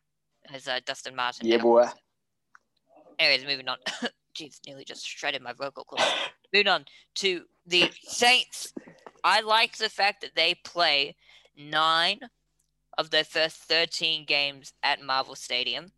[0.52, 1.46] as uh, Dustin Martin.
[1.46, 1.86] Yeah, boy.
[3.18, 3.78] Anyways, moving on.
[4.34, 6.04] Jeez, nearly just shredded my vocal cords.
[6.52, 6.84] moving on
[7.16, 8.72] to the Saints.
[9.22, 11.16] I like the fact that they play
[11.56, 12.20] nine
[12.98, 15.92] of their first 13 games at Marvel Stadium.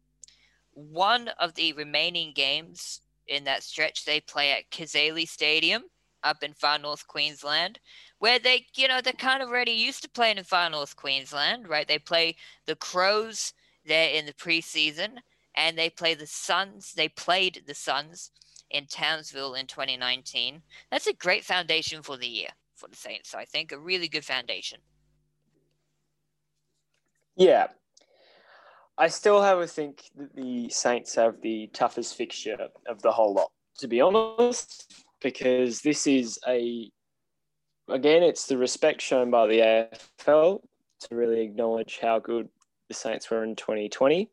[0.72, 5.84] One of the remaining games in that stretch they play at Cazaly Stadium
[6.22, 7.78] up in far north Queensland,
[8.18, 11.68] where they, you know, they're kind of already used to playing in far north Queensland,
[11.68, 11.86] right?
[11.86, 12.36] They play
[12.66, 13.52] the Crows
[13.84, 15.18] there in the preseason,
[15.54, 16.94] and they play the Suns.
[16.94, 18.30] They played the Suns
[18.70, 20.62] in Townsville in 2019.
[20.90, 23.34] That's a great foundation for the year for the Saints.
[23.34, 24.80] I think a really good foundation.
[27.36, 27.68] Yeah,
[28.98, 33.34] I still have a think that the Saints have the toughest fixture of the whole
[33.34, 36.90] lot, to be honest, because this is a
[37.88, 40.60] again, it's the respect shown by the AFL
[41.00, 42.48] to really acknowledge how good
[42.88, 44.30] the Saints were in 2020.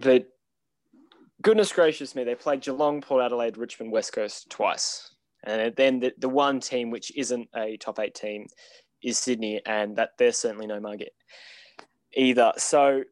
[0.00, 0.28] But
[1.42, 5.14] goodness gracious me, they played Geelong, Port Adelaide, Richmond, West Coast twice.
[5.44, 8.46] And then the, the one team which isn't a top eight team
[9.02, 11.00] is Sydney, and that they're certainly no mug
[12.14, 12.52] either.
[12.56, 13.04] So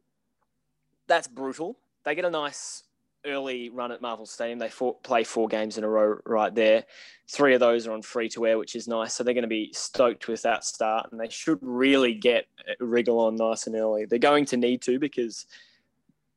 [1.07, 1.77] that's brutal.
[2.03, 2.83] They get a nice
[3.27, 4.59] early run at Marvel Stadium.
[4.59, 4.71] They
[5.03, 6.85] play four games in a row right there.
[7.29, 9.13] Three of those are on free to air, which is nice.
[9.13, 12.47] So they're going to be stoked with that start, and they should really get
[12.79, 14.05] wriggle on nice and early.
[14.05, 15.45] They're going to need to because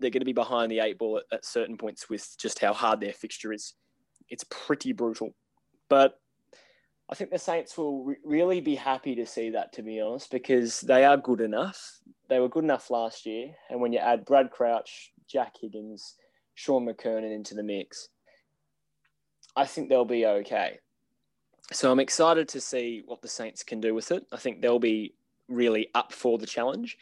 [0.01, 2.72] they're going to be behind the eight ball at, at certain points with just how
[2.72, 3.74] hard their fixture is.
[4.28, 5.34] It's pretty brutal,
[5.88, 6.20] but
[7.11, 10.30] I think the Saints will re- really be happy to see that, to be honest,
[10.30, 11.99] because they are good enough.
[12.28, 16.14] They were good enough last year, and when you add Brad Crouch, Jack Higgins,
[16.61, 18.11] Shaun McKernan into the mix,
[19.57, 20.79] I think they'll be okay.
[21.73, 24.27] So I'm excited to see what the Saints can do with it.
[24.31, 25.15] I think they'll be
[25.49, 26.99] really up for the challenge.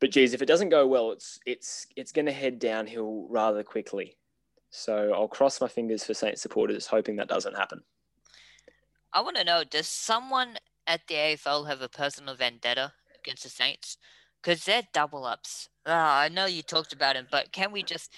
[0.00, 3.62] But geez, if it doesn't go well, it's it's it's going to head downhill rather
[3.62, 4.16] quickly.
[4.70, 7.82] So I'll cross my fingers for Saints supporters, hoping that doesn't happen.
[9.12, 13.50] I want to know: Does someone at the AFL have a personal vendetta against the
[13.50, 13.98] Saints?
[14.42, 15.68] Because they're double ups.
[15.86, 18.10] Uh, I know you talked about him, but can we just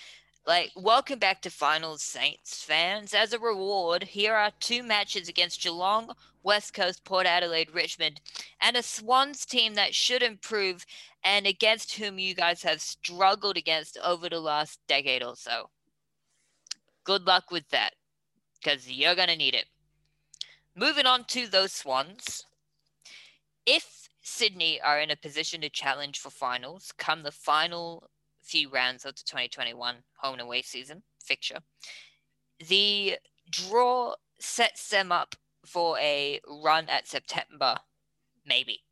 [0.47, 3.15] like, welcome back to Finals Saints fans.
[3.15, 6.13] As a reward, here are two matches against Geelong,
[6.45, 8.21] West Coast, Port Adelaide, Richmond,
[8.61, 10.87] and a Swans team that should improve
[11.25, 15.69] and against whom you guys have struggled against over the last decade or so.
[17.03, 17.95] Good luck with that,
[18.55, 19.67] because you're going to need it.
[20.77, 22.45] Moving on to those Swans.
[23.67, 28.09] If Sydney are in a position to challenge for finals come the final
[28.47, 31.59] few rounds of the 2021 home and away season fixture.
[32.69, 33.17] The
[33.51, 35.35] draw sets them up
[35.65, 37.77] for a run at September,
[38.47, 38.83] maybe.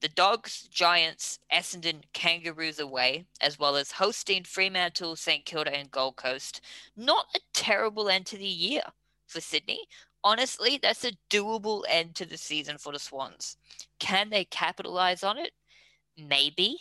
[0.00, 6.14] The Dogs, Giants, Essendon, Kangaroos away, as well as hosting Fremantle, St Kilda, and Gold
[6.14, 6.60] Coast.
[6.96, 8.82] Not a terrible end to the year
[9.26, 9.88] for Sydney.
[10.22, 13.56] Honestly, that's a doable end to the season for the Swans.
[13.98, 15.52] Can they capitalize on it?
[16.16, 16.78] Maybe.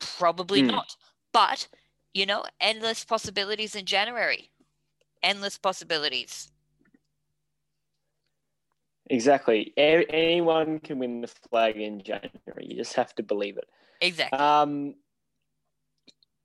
[0.00, 0.68] Probably mm.
[0.68, 0.96] not.
[1.32, 1.68] But,
[2.14, 4.50] you know, endless possibilities in January.
[5.22, 6.50] Endless possibilities.
[9.10, 9.72] Exactly.
[9.76, 12.32] A- anyone can win the flag in January.
[12.60, 13.68] You just have to believe it.
[14.00, 14.38] Exactly.
[14.38, 14.94] Um,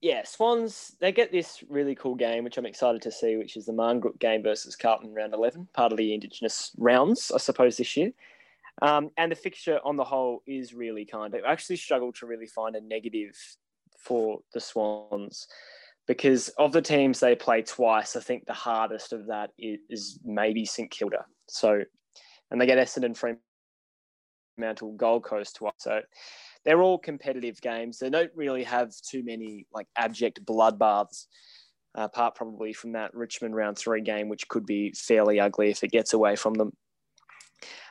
[0.02, 3.66] yeah, Swans, they get this really cool game, which I'm excited to see, which is
[3.66, 7.96] the Marngrook game versus Carlton round 11, part of the Indigenous rounds, I suppose, this
[7.96, 8.12] year.
[8.82, 11.34] Um, and the fixture on the whole is really kind.
[11.36, 13.36] I actually struggled to really find a negative
[14.04, 15.48] for the Swans
[16.08, 20.66] because of the teams they play twice, I think the hardest of that is maybe
[20.66, 21.26] St Kilda.
[21.48, 21.82] So,
[22.52, 23.16] and they get Essendon,
[24.58, 25.74] Fremantle, Gold Coast twice.
[25.78, 26.02] So,
[26.66, 28.00] they're all competitive games.
[28.00, 31.28] They don't really have too many like abject bloodbaths,
[31.96, 35.92] apart probably from that Richmond round three game, which could be fairly ugly if it
[35.92, 36.74] gets away from them.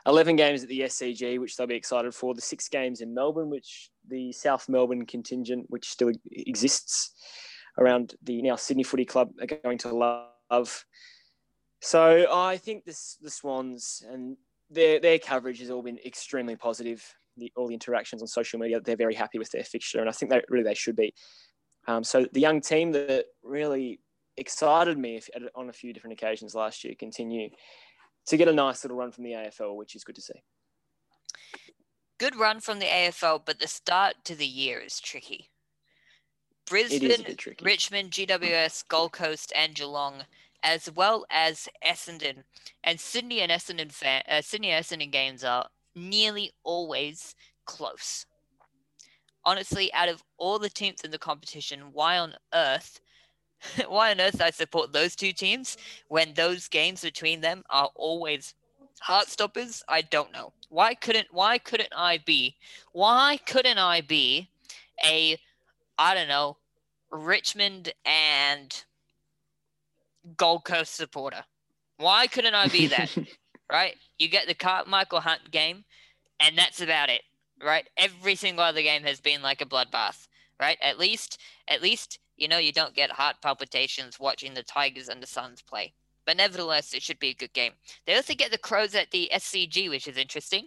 [0.06, 2.34] 11 games at the SCG, which they'll be excited for.
[2.34, 7.14] The six games in Melbourne, which the South Melbourne contingent, which still exists
[7.78, 10.84] around the now Sydney Footy Club, are going to love.
[11.80, 14.36] So I think this, the Swans and
[14.70, 17.04] their, their coverage has all been extremely positive.
[17.36, 20.12] The, all the interactions on social media, they're very happy with their fixture, and I
[20.12, 21.14] think they really they should be.
[21.88, 24.00] Um, so the young team that really
[24.36, 25.20] excited me
[25.54, 27.50] on a few different occasions last year continue
[28.26, 30.42] to get a nice little run from the AFL, which is good to see.
[32.18, 35.50] Good run from the AFL, but the start to the year is tricky.
[36.66, 37.64] Brisbane, tricky.
[37.64, 40.22] Richmond, GWS, Gold Coast, and Geelong,
[40.62, 42.44] as well as Essendon,
[42.84, 48.26] and Sydney and Essendon fan, uh, Sydney Essendon games are nearly always close.
[49.44, 53.00] Honestly, out of all the teams in the competition, why on earth
[53.88, 55.76] why on earth I support those two teams
[56.08, 58.54] when those games between them are always
[59.00, 59.82] heart stoppers?
[59.88, 60.52] I don't know.
[60.68, 62.56] Why couldn't why couldn't I be
[62.92, 64.48] why couldn't I be
[65.04, 65.38] a
[65.98, 66.56] I don't know
[67.10, 68.84] Richmond and
[70.36, 71.44] Gold Coast supporter?
[71.98, 73.16] Why couldn't I be that?
[73.70, 73.96] right?
[74.18, 75.84] You get the Michael Hunt game,
[76.40, 77.22] and that's about it.
[77.62, 77.88] Right?
[77.96, 80.26] Every single other game has been like a bloodbath.
[80.60, 80.78] Right?
[80.80, 85.22] At least, at least you know, you don't get heart palpitations watching the Tigers and
[85.22, 85.94] the Suns play.
[86.26, 87.72] But nevertheless, it should be a good game.
[88.04, 90.66] They also get the Crows at the SCG, which is interesting.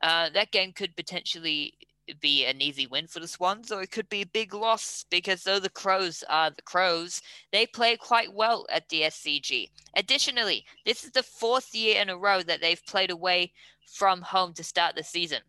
[0.00, 1.74] Uh, that game could potentially
[2.20, 5.42] be an easy win for the Swans, or it could be a big loss because
[5.42, 7.20] though the Crows are the Crows,
[7.52, 9.70] they play quite well at the SCG.
[9.96, 13.52] Additionally, this is the fourth year in a row that they've played away
[13.92, 15.40] from home to start the season.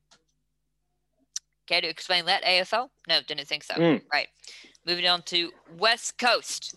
[1.67, 2.89] Care to explain that, AFL?
[3.07, 3.75] No, didn't think so.
[3.75, 4.01] Mm.
[4.11, 4.27] Right.
[4.85, 6.75] Moving on to West Coast.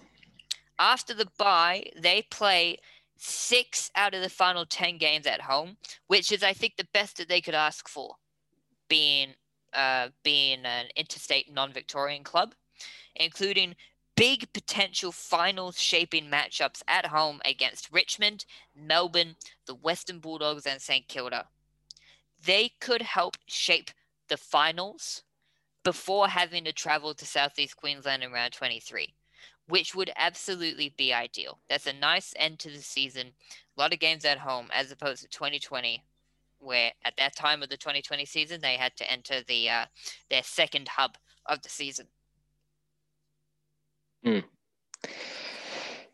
[0.78, 2.78] After the bye, they play
[3.16, 5.76] six out of the final 10 games at home,
[6.08, 8.16] which is, I think, the best that they could ask for,
[8.88, 9.34] being,
[9.72, 12.54] uh, being an interstate non Victorian club,
[13.14, 13.76] including
[14.16, 18.44] big potential finals shaping matchups at home against Richmond,
[18.74, 19.36] Melbourne,
[19.66, 21.46] the Western Bulldogs, and St Kilda.
[22.44, 23.90] They could help shape
[24.28, 25.22] the finals
[25.84, 29.14] before having to travel to Southeast Queensland in round 23,
[29.68, 31.58] which would absolutely be ideal.
[31.68, 33.28] That's a nice end to the season.
[33.76, 36.02] A lot of games at home as opposed to 2020,
[36.58, 39.84] where at that time of the 2020 season they had to enter the uh,
[40.30, 41.16] their second hub
[41.46, 42.06] of the season.
[44.24, 44.44] Mm.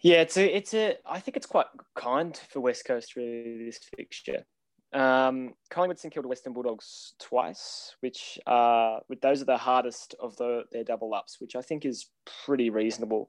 [0.00, 0.96] Yeah, it's a, it's a.
[1.04, 4.44] I think it's quite kind for West Coast really this fixture.
[4.92, 10.36] Um, Collingwood, St Kilda, Western Bulldogs twice, which uh, with those are the hardest of
[10.36, 12.06] the their double ups, which I think is
[12.44, 13.28] pretty reasonable.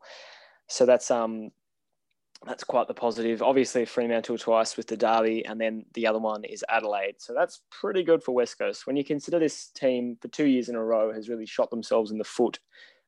[0.68, 1.51] So that's um
[2.45, 3.41] that's quite the positive.
[3.41, 7.16] Obviously, Fremantle twice with the Derby, and then the other one is Adelaide.
[7.18, 8.88] So that's pretty good for West Coast.
[8.88, 12.12] When you consider this team for two years in a row has really shot themselves
[12.12, 12.60] in the foot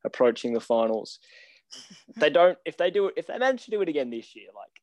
[0.03, 1.19] approaching the finals.
[2.17, 4.47] they don't if they do it if they manage to do it again this year,
[4.53, 4.80] like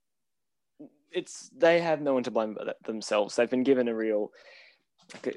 [1.12, 3.36] it's they have no one to blame but themselves.
[3.36, 4.32] They've been given a real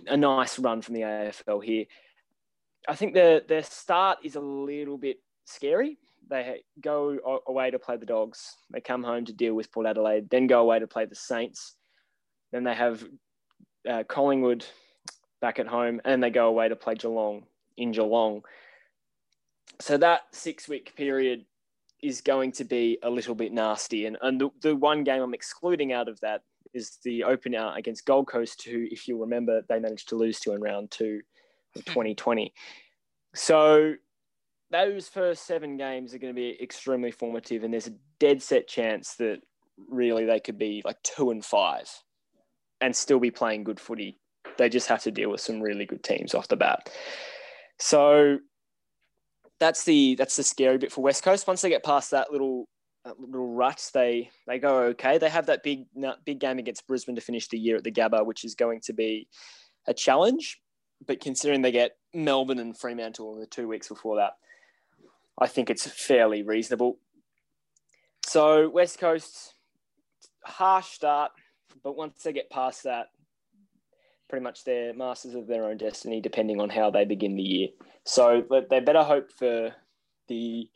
[0.08, 1.86] a nice run from the AFL here.
[2.88, 5.98] I think their their start is a little bit scary
[6.32, 8.56] they go away to play the Dogs.
[8.72, 11.76] They come home to deal with Port Adelaide, then go away to play the Saints.
[12.52, 13.04] Then they have
[13.88, 14.66] uh, Collingwood
[15.42, 17.44] back at home, and they go away to play Geelong
[17.78, 18.44] in Geelong.
[19.80, 21.46] So that six week period
[22.02, 24.06] is going to be a little bit nasty.
[24.06, 26.42] And, and the, the one game I'm excluding out of that
[26.74, 30.54] is the opener against Gold Coast, who, if you remember, they managed to lose to
[30.54, 31.22] in round two
[31.76, 31.92] of hmm.
[31.92, 32.54] 2020.
[33.34, 33.96] So
[34.72, 38.68] those first seven games are going to be extremely formative, and there's a dead set
[38.68, 39.42] chance that
[39.90, 41.90] really they could be like two and five
[42.80, 44.20] and still be playing good footy.
[44.58, 46.90] They just have to deal with some really good teams off the bat.
[47.80, 48.40] So
[49.62, 51.46] that's the that's the scary bit for West Coast.
[51.48, 52.68] Once they get past that little
[53.06, 55.20] that little rut, they they go okay.
[55.20, 55.86] They have that big
[56.26, 58.94] big game against Brisbane to finish the year at the Gabba, which is going to
[58.94, 59.28] be
[59.88, 60.60] a challenge.
[61.06, 64.34] But considering they get Melbourne and Fremantle in the two weeks before that,
[65.40, 66.98] I think it's fairly reasonable.
[68.26, 69.54] So West Coast,
[70.44, 71.32] harsh start,
[71.84, 73.08] but once they get past that,
[74.32, 77.68] pretty much they're masters of their own destiny, depending on how they begin the year.
[78.06, 79.76] So they better hope for
[80.30, 80.70] the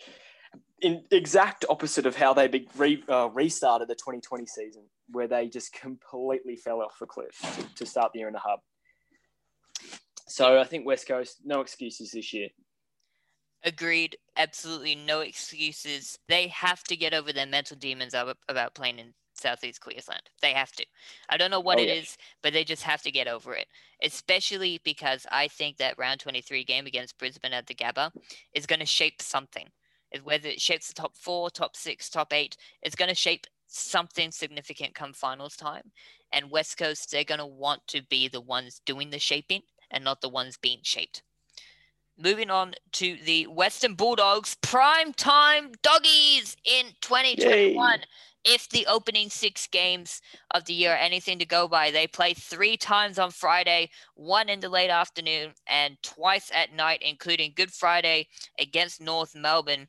[0.81, 5.71] exact opposite of how they be, re, uh, restarted the 2020 season, where they just
[5.73, 8.59] completely fell off the cliff to, to start the year in the hub.
[10.27, 12.49] So I think West Coast, no excuses this year.
[13.63, 14.17] Agreed.
[14.35, 16.19] Absolutely no excuses.
[16.27, 20.23] They have to get over their mental demons about playing in Southeast Queensland.
[20.41, 20.85] They have to.
[21.29, 21.95] I don't know what oh, it yeah.
[21.95, 23.67] is, but they just have to get over it.
[24.03, 28.11] Especially because I think that round 23 game against Brisbane at the Gabba
[28.53, 29.67] is going to shape something.
[30.23, 34.31] Whether it shapes the top four, top six, top eight, it's going to shape something
[34.31, 35.91] significant come finals time.
[36.31, 39.61] And West Coast, they're going to want to be the ones doing the shaping
[39.91, 41.23] and not the ones being shaped.
[42.17, 47.99] Moving on to the Western Bulldogs prime time doggies in 2021.
[47.99, 48.05] Yay.
[48.47, 52.35] If the opening six games of the year are anything to go by, they play
[52.35, 57.71] three times on Friday, one in the late afternoon, and twice at night, including Good
[57.71, 58.27] Friday
[58.59, 59.87] against North Melbourne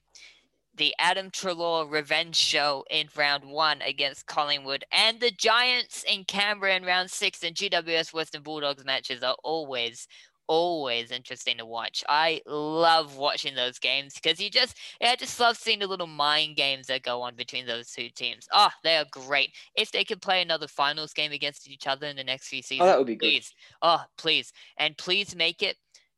[0.76, 6.76] the Adam Treloar revenge show in round one against Collingwood, and the Giants in Canberra
[6.76, 10.06] in round six, and GWS Western Bulldogs matches are always,
[10.48, 12.04] always interesting to watch.
[12.08, 16.06] I love watching those games because you just, yeah, I just love seeing the little
[16.06, 18.48] mind games that go on between those two teams.
[18.52, 19.52] Oh, they are great.
[19.76, 22.82] If they could play another finals game against each other in the next few seasons,
[22.82, 23.48] oh, that would be please.
[23.48, 23.88] Good.
[23.88, 24.52] Oh, please.
[24.78, 25.76] And please make it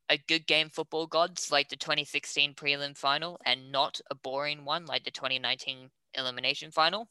[0.09, 4.85] a good game football gods like the 2016 prelim final and not a boring one
[4.85, 7.07] like the 2019 elimination final.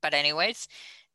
[0.00, 0.68] But anyways,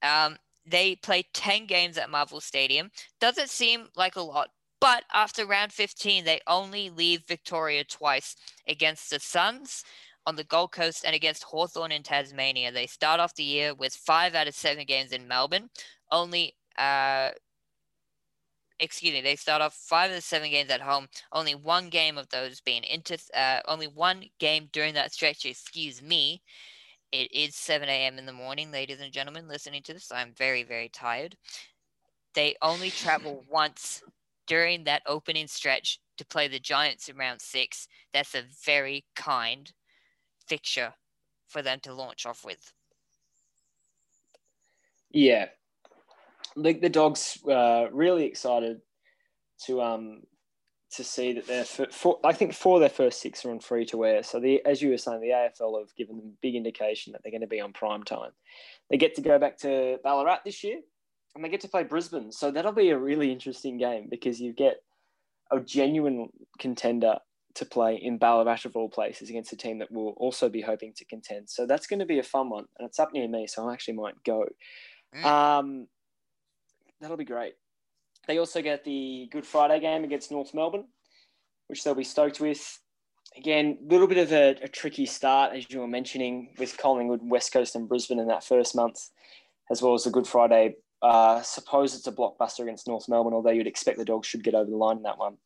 [0.03, 2.89] um, they play 10 games at Marvel Stadium.
[3.19, 4.49] Doesn't seem like a lot,
[4.81, 8.35] but after round 15, they only leave Victoria twice
[8.67, 9.85] against the Suns
[10.25, 12.71] on the Gold Coast and against Hawthorn in Tasmania.
[12.71, 15.69] They start off the year with five out of seven games in Melbourne.
[16.11, 17.29] Only, uh,
[18.79, 21.07] excuse me, they start off five of the seven games at home.
[21.31, 26.01] Only one game of those being into, uh, only one game during that stretch, excuse
[26.01, 26.41] me.
[27.11, 28.17] It is 7 a.m.
[28.17, 30.11] in the morning, ladies and gentlemen, listening to this.
[30.11, 31.35] I'm very, very tired.
[32.33, 34.01] They only travel once
[34.47, 39.71] during that opening stretch to play the Giants in round six, that's a very kind
[40.47, 40.93] fixture
[41.47, 42.73] for them to launch off with.
[45.11, 45.47] Yeah,
[46.55, 48.81] like the dogs uh, really excited
[49.65, 50.21] to um
[50.91, 53.85] to see that they're for, I think four of their first six are on free
[53.85, 54.23] to wear.
[54.23, 57.31] So the as you were saying, the AFL have given them big indication that they're
[57.31, 58.31] going to be on prime time.
[58.89, 60.81] They get to go back to Ballarat this year,
[61.35, 62.31] and they get to play Brisbane.
[62.31, 64.81] So that'll be a really interesting game because you get
[65.51, 66.29] a genuine
[66.59, 67.17] contender
[67.55, 70.93] to play in Ballarat of all places against a team that will also be hoping
[70.93, 71.49] to contend.
[71.49, 73.73] So that's going to be a fun one, and it's up near me, so I
[73.73, 74.45] actually might go.
[75.15, 75.25] Mm.
[75.25, 75.87] Um,
[76.99, 77.55] that'll be great.
[78.27, 80.85] They also get the Good Friday game against North Melbourne,
[81.67, 82.79] which they'll be stoked with.
[83.37, 87.21] Again, a little bit of a, a tricky start, as you were mentioning, with Collingwood,
[87.23, 89.09] West Coast, and Brisbane in that first month,
[89.69, 90.75] as well as the Good Friday.
[91.01, 94.53] Uh, suppose it's a blockbuster against North Melbourne, although you'd expect the Dogs should get
[94.53, 95.37] over the line in that one.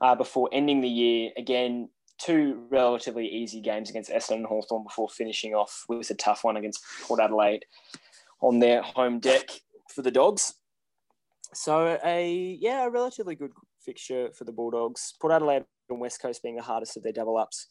[0.00, 5.08] Uh, before ending the year, again, two relatively easy games against Essendon and Hawthorn before
[5.08, 7.64] finishing off with a tough one against Port Adelaide
[8.40, 9.48] on their home deck
[9.88, 10.54] for the Dogs.
[11.54, 13.52] So a yeah, a relatively good
[13.84, 15.14] fixture for the Bulldogs.
[15.20, 17.66] Port Adelaide and West Coast being the hardest of their double ups.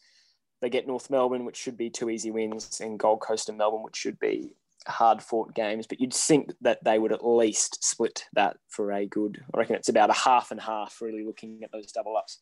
[0.61, 3.81] They get North Melbourne, which should be two easy wins, and Gold Coast and Melbourne,
[3.81, 4.55] which should be
[4.87, 5.87] hard fought games.
[5.87, 9.43] But you'd think that they would at least split that for a good.
[9.53, 11.01] I reckon it's about a half and half.
[11.01, 12.39] Really looking at those double ups,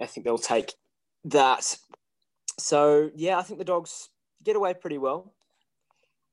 [0.00, 0.74] I think they'll take
[1.24, 1.76] that.
[2.58, 4.10] So yeah, I think the Dogs
[4.42, 5.32] get away pretty well.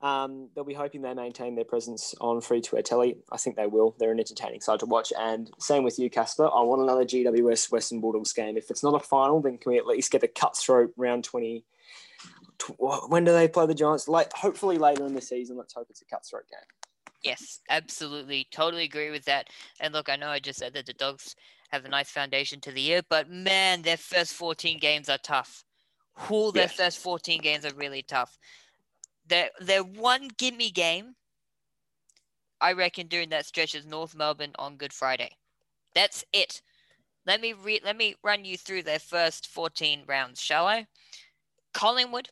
[0.01, 3.17] Um, they'll be hoping they maintain their presence on free to air telly.
[3.31, 3.95] I think they will.
[3.99, 5.13] They're an entertaining side to watch.
[5.17, 6.45] And same with you, Casper.
[6.45, 8.57] I want another GWS Western Bulldogs game.
[8.57, 11.63] If it's not a final, then can we at least get a cutthroat round 20?
[13.07, 14.07] When do they play the Giants?
[14.07, 15.57] Late, hopefully later in the season.
[15.57, 16.59] Let's hope it's a cutthroat game.
[17.23, 18.47] Yes, absolutely.
[18.51, 19.49] Totally agree with that.
[19.79, 21.35] And look, I know I just said that the Dogs
[21.69, 25.63] have a nice foundation to the year, but man, their first 14 games are tough.
[26.15, 26.75] Who their yes.
[26.75, 28.37] first 14 games are really tough
[29.27, 31.15] their their one gimme game,
[32.59, 35.37] I reckon during that stretch is North Melbourne on Good Friday.
[35.95, 36.61] That's it.
[37.25, 40.87] Let me re- let me run you through their first 14 rounds, shall I?
[41.73, 42.29] Collingwood,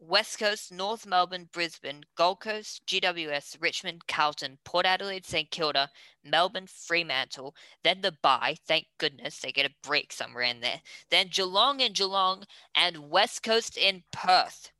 [0.00, 5.90] West Coast, North Melbourne, Brisbane, Gold Coast, GWS, Richmond, Carlton, Port Adelaide, St Kilda,
[6.22, 8.56] Melbourne, Fremantle, then the bye.
[8.66, 10.80] Thank goodness they get a break somewhere in there.
[11.10, 12.44] Then Geelong and Geelong,
[12.76, 14.70] and West Coast in Perth.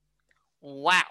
[0.61, 1.03] Wow.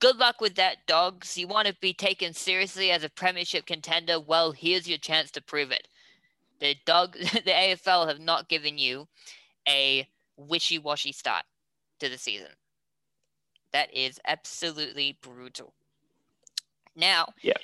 [0.00, 1.36] Good luck with that, dogs.
[1.36, 4.18] You want to be taken seriously as a premiership contender?
[4.18, 5.86] Well, here's your chance to prove it.
[6.60, 9.06] The dog, the AFL have not given you
[9.68, 11.44] a wishy-washy start
[12.00, 12.48] to the season.
[13.74, 15.74] That is absolutely brutal.
[16.94, 17.54] Now, yeah,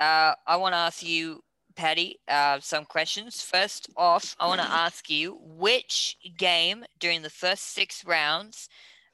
[0.00, 1.44] uh, I want to ask you,
[1.76, 3.40] Paddy, uh, some questions.
[3.40, 8.68] First off, I want to ask you which game during the first six rounds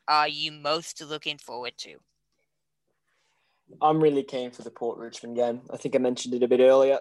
[0.09, 1.97] are you most looking forward to?
[3.83, 5.61] I'm really keen for the Port Richmond game.
[5.71, 7.01] I think I mentioned it a bit earlier,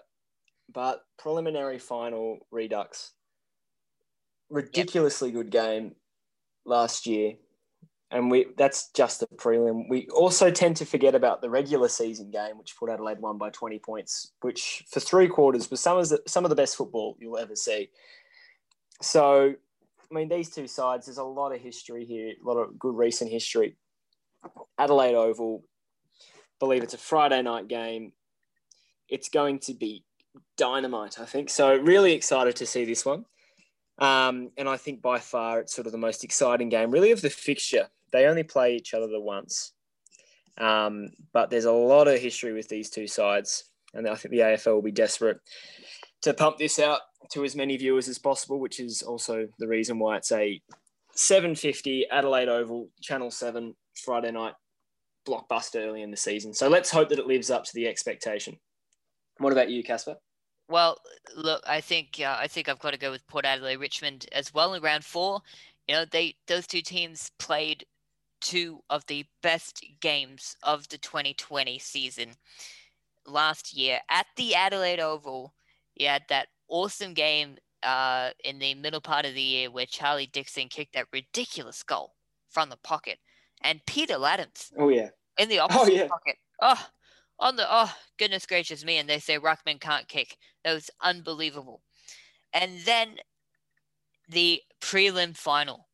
[0.73, 3.13] but preliminary final redux.
[4.49, 5.35] Ridiculously yep.
[5.35, 5.95] good game
[6.65, 7.35] last year.
[8.13, 9.89] And we that's just the prelim.
[9.89, 13.49] We also tend to forget about the regular season game, which Port Adelaide won by
[13.49, 17.17] 20 points, which for three quarters was some of the, some of the best football
[17.19, 17.89] you'll ever see.
[19.01, 19.55] So
[20.13, 22.95] I mean, these two sides, there's a lot of history here, a lot of good
[22.95, 23.77] recent history.
[24.77, 25.63] Adelaide Oval,
[26.59, 28.13] believe it's a Friday night game.
[29.09, 30.03] It's going to be
[30.55, 31.49] dynamite, I think.
[31.49, 33.25] So, really excited to see this one.
[33.97, 37.21] Um, and I think by far it's sort of the most exciting game, really, of
[37.21, 37.89] the fixture.
[38.13, 39.73] They only play each other the once.
[40.57, 43.65] Um, but there's a lot of history with these two sides.
[43.93, 45.37] And I think the AFL will be desperate
[46.21, 49.99] to pump this out to as many viewers as possible, which is also the reason
[49.99, 50.61] why it's a
[51.15, 54.53] 750 Adelaide Oval, Channel 7, Friday night
[55.27, 56.53] blockbuster early in the season.
[56.53, 58.57] So let's hope that it lives up to the expectation.
[59.37, 60.15] What about you, Casper?
[60.69, 60.97] Well,
[61.35, 64.53] look, I think uh, I think I've got to go with Port Adelaide Richmond as
[64.53, 65.41] well in round four.
[65.87, 67.85] You know, they those two teams played
[68.43, 72.29] two of the best games of the 2020 season
[73.25, 75.55] last year at the Adelaide Oval.
[75.95, 80.29] You had that awesome game uh, in the middle part of the year where Charlie
[80.31, 82.13] Dixon kicked that ridiculous goal
[82.49, 83.17] from the pocket,
[83.61, 84.71] and Peter Ladhams.
[84.77, 85.09] Oh yeah.
[85.39, 86.07] In the oh, opposite oh, yeah.
[86.07, 86.35] pocket.
[86.61, 86.87] Oh,
[87.39, 88.97] on the oh goodness gracious me!
[88.97, 90.37] And they say Ruckman can't kick.
[90.63, 91.81] That was unbelievable.
[92.53, 93.15] And then
[94.29, 95.87] the prelim final.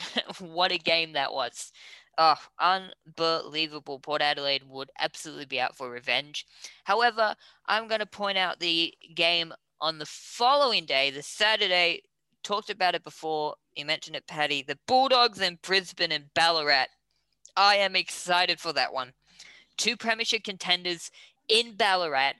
[0.38, 1.72] what a game that was.
[2.18, 3.98] Oh, unbelievable.
[3.98, 6.46] Port Adelaide would absolutely be out for revenge.
[6.84, 7.34] However,
[7.66, 12.02] I'm going to point out the game on the following day, the Saturday.
[12.42, 13.54] Talked about it before.
[13.76, 14.62] You mentioned it, Paddy.
[14.62, 16.86] The Bulldogs in Brisbane and Ballarat.
[17.56, 19.12] I am excited for that one.
[19.76, 21.10] Two premiership contenders
[21.48, 22.34] in Ballarat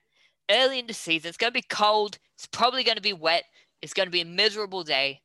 [0.50, 1.28] early in the season.
[1.28, 2.18] It's going to be cold.
[2.34, 3.44] It's probably going to be wet.
[3.80, 5.22] It's going to be a miserable day.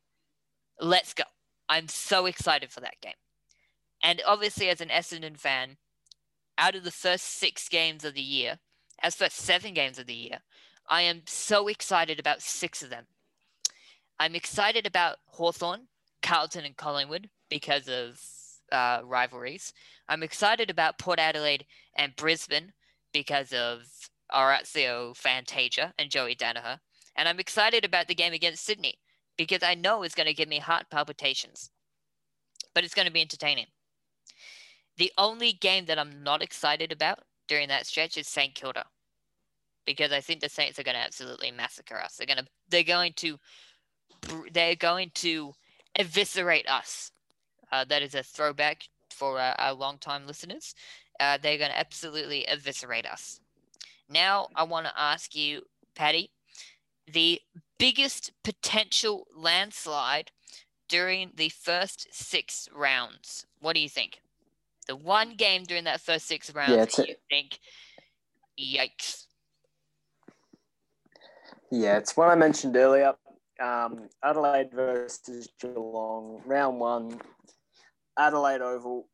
[0.79, 1.23] Let's go.
[1.69, 3.13] I'm so excited for that game.
[4.03, 5.77] And obviously, as an Essendon fan,
[6.57, 8.59] out of the first six games of the year,
[9.01, 10.39] as first seven games of the year,
[10.89, 13.05] I am so excited about six of them.
[14.19, 15.87] I'm excited about Hawthorn,
[16.23, 18.19] Carlton, and Collingwood because of
[18.71, 19.73] uh, rivalries.
[20.09, 21.65] I'm excited about Port Adelaide
[21.95, 22.73] and Brisbane
[23.13, 23.83] because of
[24.33, 26.79] Orazio Fantasia and Joey Daniher.
[27.15, 28.99] And I'm excited about the game against Sydney
[29.37, 31.71] because I know it's going to give me heart palpitations.
[32.73, 33.67] But it's going to be entertaining.
[34.97, 38.85] The only game that I'm not excited about during that stretch is St Kilda.
[39.85, 42.17] Because I think the Saints are going to absolutely massacre us.
[42.17, 43.39] They're going to they're going to
[44.51, 45.53] they're going to
[45.95, 47.11] eviscerate us.
[47.71, 50.75] Uh, that is a throwback for uh, our long-time listeners.
[51.19, 53.39] Uh, they're going to absolutely eviscerate us.
[54.09, 55.61] Now, I want to ask you,
[55.95, 56.31] Paddy,
[57.11, 57.41] the
[57.77, 60.31] biggest potential landslide
[60.87, 63.45] during the first six rounds.
[63.59, 64.21] What do you think?
[64.87, 67.59] The one game during that first six rounds yeah, that you think,
[68.59, 69.25] yikes.
[71.69, 73.13] Yeah, it's one I mentioned earlier.
[73.61, 77.19] Um, Adelaide versus Geelong, round one,
[78.17, 79.07] Adelaide Oval.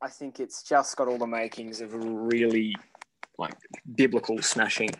[0.00, 2.74] I think it's just got all the makings of a really
[3.38, 3.54] like
[3.94, 4.90] biblical smashing.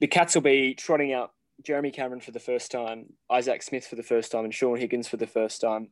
[0.00, 1.32] The Cats will be trotting out
[1.64, 5.08] Jeremy Cameron for the first time, Isaac Smith for the first time, and Shaun Higgins
[5.08, 5.88] for the first time.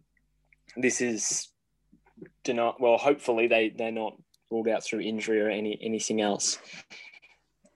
[0.76, 1.48] This is
[2.46, 2.98] not well.
[2.98, 4.14] Hopefully, they they're not
[4.50, 6.58] ruled out through injury or any anything else.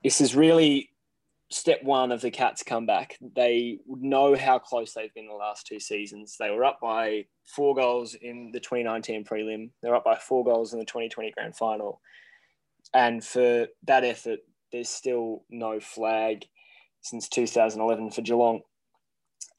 [0.03, 0.91] This is really
[1.51, 3.19] step one of the Cats' comeback.
[3.35, 6.37] They know how close they've been the last two seasons.
[6.39, 9.71] They were up by four goals in the 2019 prelim.
[9.83, 12.01] They're up by four goals in the 2020 grand final.
[12.95, 14.41] And for that effort,
[14.73, 16.45] there's still no flag
[17.01, 18.61] since 2011 for Geelong.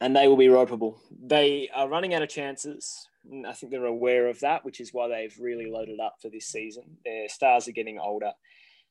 [0.00, 0.96] And they will be ropeable.
[1.24, 3.08] They are running out of chances.
[3.30, 6.28] Mm, I think they're aware of that, which is why they've really loaded up for
[6.28, 6.84] this season.
[7.04, 8.32] Their stars are getting older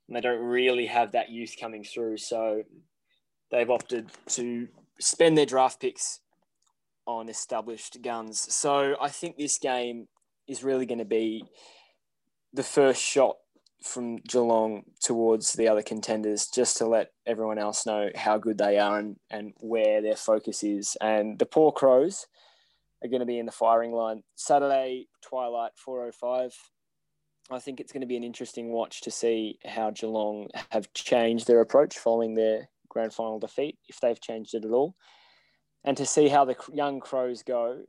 [0.07, 2.17] and they don't really have that youth coming through.
[2.17, 2.63] So
[3.49, 4.67] they've opted to
[4.99, 6.19] spend their draft picks
[7.05, 8.53] on established guns.
[8.53, 10.07] So I think this game
[10.47, 11.43] is really going to be
[12.53, 13.37] the first shot
[13.83, 18.77] from Geelong towards the other contenders just to let everyone else know how good they
[18.77, 20.95] are and, and where their focus is.
[21.01, 22.27] And the poor Crows
[23.03, 24.23] are going to be in the firing line.
[24.35, 26.53] Saturday, twilight, 4.05.
[27.49, 31.47] I think it's going to be an interesting watch to see how Geelong have changed
[31.47, 34.95] their approach following their grand final defeat, if they've changed it at all,
[35.83, 37.81] and to see how the young Crows go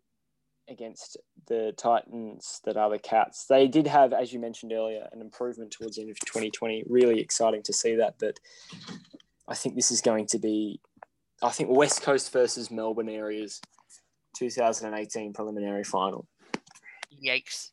[0.72, 1.16] against
[1.46, 3.46] the Titans that are the Cats.
[3.46, 6.84] They did have, as you mentioned earlier, an improvement towards the end of 2020.
[6.88, 8.16] Really exciting to see that.
[8.18, 8.38] But
[9.46, 10.80] I think this is going to be,
[11.42, 13.60] I think West Coast versus Melbourne areas
[14.36, 16.26] 2018 preliminary final.
[17.24, 17.70] Yikes.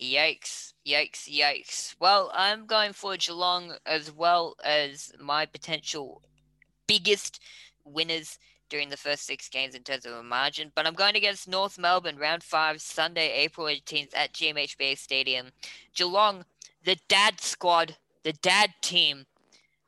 [0.00, 1.94] Yikes, yikes, yikes.
[2.00, 6.22] Well, I'm going for Geelong as well as my potential
[6.88, 7.40] biggest
[7.84, 8.38] winners
[8.72, 10.72] during the first six games in terms of a margin.
[10.74, 15.48] But I'm going against North Melbourne, round five, Sunday, April 18th at GMHBA Stadium.
[15.94, 16.46] Geelong,
[16.82, 19.26] the dad squad, the dad team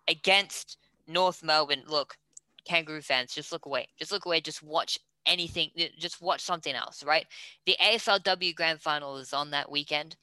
[0.06, 0.76] against
[1.08, 1.84] North Melbourne.
[1.88, 2.18] Look,
[2.66, 3.88] Kangaroo fans, just look away.
[3.98, 4.42] Just look away.
[4.42, 5.70] Just watch anything.
[5.98, 7.24] Just watch something else, right?
[7.64, 10.16] The AFLW Grand Final is on that weekend.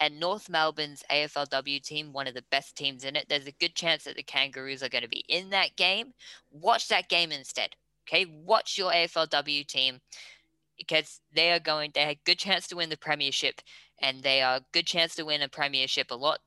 [0.00, 3.76] And North Melbourne's AFLW team, one of the best teams in it, there's a good
[3.76, 6.14] chance that the Kangaroos are going to be in that game.
[6.50, 7.76] Watch that game instead.
[8.08, 10.00] Okay, watch your AFLW team
[10.78, 11.90] because they are going.
[11.94, 13.60] They have a good chance to win the premiership,
[14.00, 16.40] and they are a good chance to win a premiership a lot,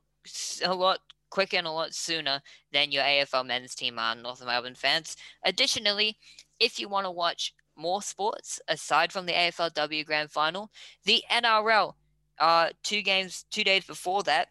[0.64, 4.16] a lot quicker and a lot sooner than your AFL men's team are.
[4.16, 5.16] North Melbourne fans.
[5.46, 6.18] Additionally,
[6.60, 10.70] if you want to watch more sports aside from the AFLW Grand Final,
[11.06, 11.94] the NRL.
[12.40, 14.50] Uh, two games, two days before that,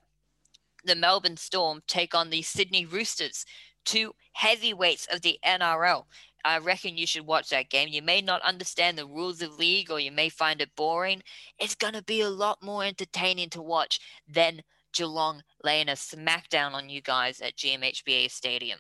[0.85, 3.45] the Melbourne Storm take on the Sydney Roosters,
[3.85, 6.05] two heavyweights of the NRL.
[6.45, 7.89] I reckon you should watch that game.
[7.89, 11.23] You may not understand the rules of league or you may find it boring.
[11.59, 14.63] It's going to be a lot more entertaining to watch than
[14.93, 18.79] Geelong laying a smackdown on you guys at GMHBA Stadium.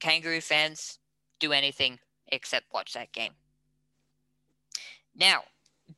[0.00, 0.98] Kangaroo fans,
[1.40, 1.98] do anything
[2.28, 3.32] except watch that game.
[5.14, 5.42] Now,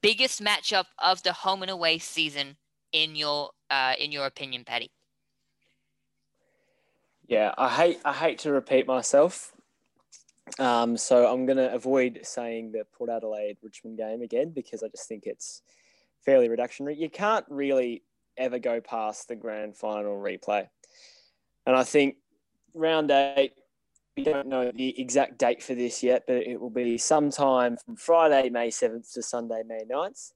[0.01, 2.57] biggest matchup of the home and away season
[2.93, 4.91] in your uh, in your opinion, Paddy?
[7.27, 9.53] Yeah, I hate I hate to repeat myself.
[10.59, 14.89] Um, so I'm going to avoid saying the Port Adelaide Richmond game again because I
[14.89, 15.63] just think it's
[16.25, 16.99] fairly reductionary.
[16.99, 18.03] You can't really
[18.37, 20.69] ever go past the grand final replay.
[21.67, 22.17] And I think
[22.75, 23.53] round eight,
[24.17, 27.97] we don't know the exact date for this yet, but it will be sometime from
[27.97, 30.33] Friday, May 7th to Sunday, May 9th.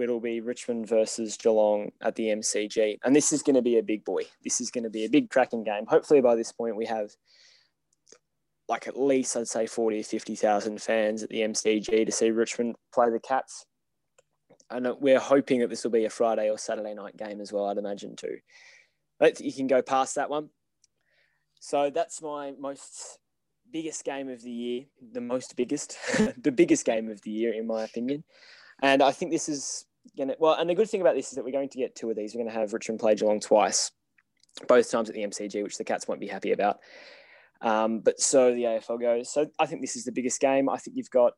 [0.00, 2.98] It'll be Richmond versus Geelong at the MCG.
[3.04, 4.22] And this is going to be a big boy.
[4.42, 5.84] This is going to be a big cracking game.
[5.86, 7.10] Hopefully, by this point, we have
[8.72, 12.74] like at least, I'd say, 40 or 50,000 fans at the MCG to see Richmond
[12.94, 13.66] play the Cats.
[14.70, 17.66] And we're hoping that this will be a Friday or Saturday night game as well,
[17.66, 18.38] I'd imagine, too.
[19.20, 20.48] But you can go past that one.
[21.60, 23.18] So that's my most
[23.70, 25.98] biggest game of the year, the most biggest,
[26.42, 28.24] the biggest game of the year, in my opinion.
[28.80, 29.84] And I think this is
[30.16, 31.94] going to, well, and the good thing about this is that we're going to get
[31.94, 32.34] two of these.
[32.34, 33.90] We're going to have Richmond play Geelong twice,
[34.66, 36.78] both times at the MCG, which the Cats won't be happy about.
[37.62, 39.32] Um, but so the AFL goes.
[39.32, 40.68] So I think this is the biggest game.
[40.68, 41.34] I think you've got,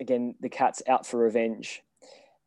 [0.00, 1.82] again, the Cats out for revenge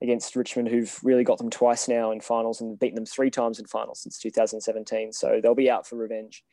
[0.01, 3.59] against Richmond, who've really got them twice now in finals and beaten them three times
[3.59, 5.13] in finals since 2017.
[5.13, 6.43] So they'll be out for revenge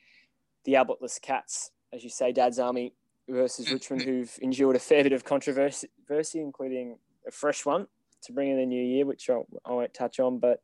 [0.67, 2.93] the Ablett-less Cats, as you say, Dad's Army
[3.29, 5.89] versus Richmond, who've endured a fair bit of controversy,
[6.35, 7.87] including a fresh one
[8.23, 10.61] to bring in the new year, which I, I won't touch on, but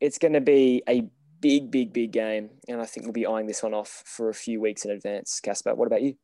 [0.00, 1.08] it's going to be a
[1.42, 2.48] big, big, big game.
[2.68, 5.40] And I think we'll be eyeing this one off for a few weeks in advance.
[5.40, 6.14] Casper, what about you?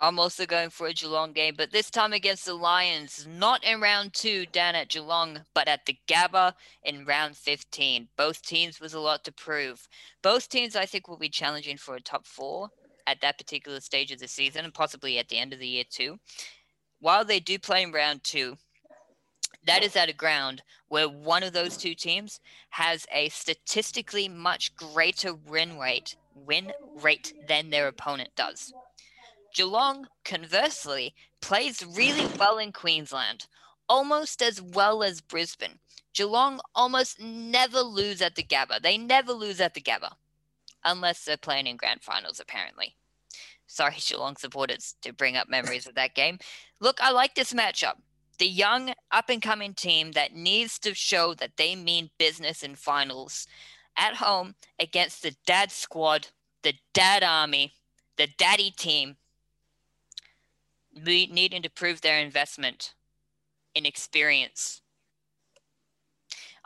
[0.00, 3.80] I'm also going for a Geelong game, but this time against the Lions, not in
[3.80, 8.08] round two down at Geelong, but at the Gabba in round 15.
[8.16, 9.86] Both teams was a lot to prove.
[10.20, 12.70] Both teams, I think, will be challenging for a top four
[13.06, 15.84] at that particular stage of the season and possibly at the end of the year,
[15.88, 16.18] too.
[16.98, 18.56] While they do play in round two,
[19.66, 22.40] that is at a ground where one of those two teams
[22.70, 26.72] has a statistically much greater win rate win
[27.02, 28.72] rate than their opponent does.
[29.54, 33.46] Geelong, conversely, plays really well in Queensland,
[33.88, 35.78] almost as well as Brisbane.
[36.14, 38.80] Geelong almost never lose at the Gabba.
[38.80, 40.12] They never lose at the Gabba,
[40.84, 42.96] unless they're playing in grand finals, apparently.
[43.66, 46.38] Sorry, Geelong supporters, to bring up memories of that game.
[46.80, 47.94] Look, I like this matchup.
[48.42, 52.74] The young, up and coming team that needs to show that they mean business in
[52.74, 53.46] finals
[53.96, 56.26] at home against the dad squad,
[56.64, 57.74] the dad army,
[58.16, 59.14] the daddy team
[60.92, 62.94] needing to prove their investment
[63.76, 64.80] in experience.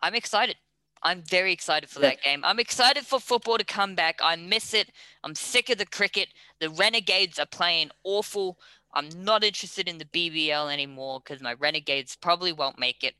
[0.02, 0.56] I'm excited.
[1.02, 2.08] I'm very excited for yeah.
[2.08, 2.40] that game.
[2.42, 4.18] I'm excited for football to come back.
[4.22, 4.92] I miss it.
[5.22, 6.28] I'm sick of the cricket.
[6.58, 8.58] The Renegades are playing awful.
[8.96, 13.14] I'm not interested in the BBL anymore because my Renegades probably won't make it.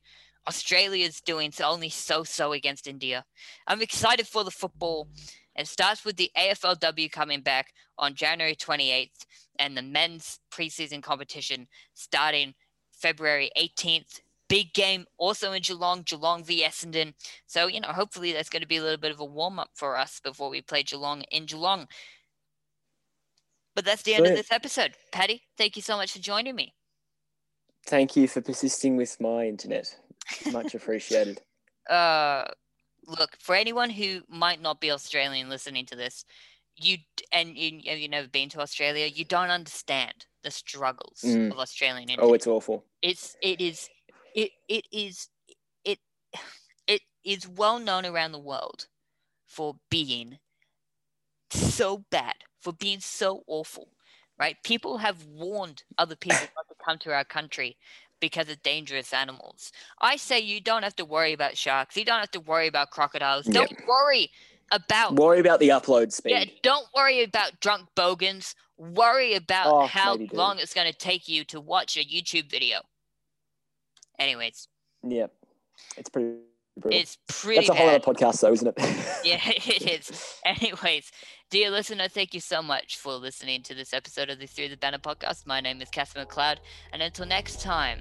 [0.48, 3.26] Australia's doing only so so against India.
[3.66, 5.08] I'm excited for the football.
[5.54, 9.26] It starts with the AFLW coming back on January 28th
[9.58, 12.54] and the men's preseason competition starting
[12.92, 14.20] February 18th.
[14.48, 17.12] Big game also in Geelong, Geelong v Essendon.
[17.46, 19.70] So, you know, hopefully that's going to be a little bit of a warm up
[19.74, 21.86] for us before we play Geelong in Geelong.
[23.76, 24.94] But that's the end of this episode.
[25.12, 26.72] Paddy, thank you so much for joining me.
[27.84, 29.94] Thank you for persisting with my internet.
[30.50, 31.42] Much appreciated.
[31.88, 32.46] uh,
[33.06, 36.24] look, for anyone who might not be Australian listening to this,
[36.74, 36.96] you
[37.32, 41.50] and you, you've never been to Australia, you don't understand the struggles mm.
[41.52, 42.08] of Australian.
[42.08, 42.30] Internet.
[42.30, 42.82] Oh, it's awful.
[43.02, 43.88] It's it is
[44.34, 45.28] it it is
[45.84, 45.98] it
[46.86, 48.86] it is well known around the world
[49.46, 50.38] for being
[51.50, 52.34] so bad,
[52.66, 53.86] for being so awful.
[54.40, 54.56] Right?
[54.64, 57.76] People have warned other people not to come to our country
[58.20, 59.70] because of dangerous animals.
[60.00, 61.96] I say you don't have to worry about sharks.
[61.96, 63.46] You don't have to worry about crocodiles.
[63.46, 64.30] Don't worry
[64.72, 66.32] about worry about the upload speed.
[66.32, 68.56] Yeah, don't worry about drunk bogans.
[68.76, 72.80] Worry about oh, how long it's going to take you to watch a YouTube video.
[74.18, 74.66] Anyways.
[75.02, 75.28] Yeah,
[75.96, 76.40] it's pretty.
[76.78, 77.00] Brutal.
[77.00, 77.60] It's pretty.
[77.60, 78.02] That's a whole bad.
[78.02, 78.74] other podcast, though, isn't it?
[79.24, 80.40] yeah, it is.
[80.44, 81.10] Anyways,
[81.50, 84.76] dear listener, thank you so much for listening to this episode of the Through the
[84.76, 85.46] Banner podcast.
[85.46, 86.58] My name is Casper McLeod,
[86.92, 88.00] and until next time,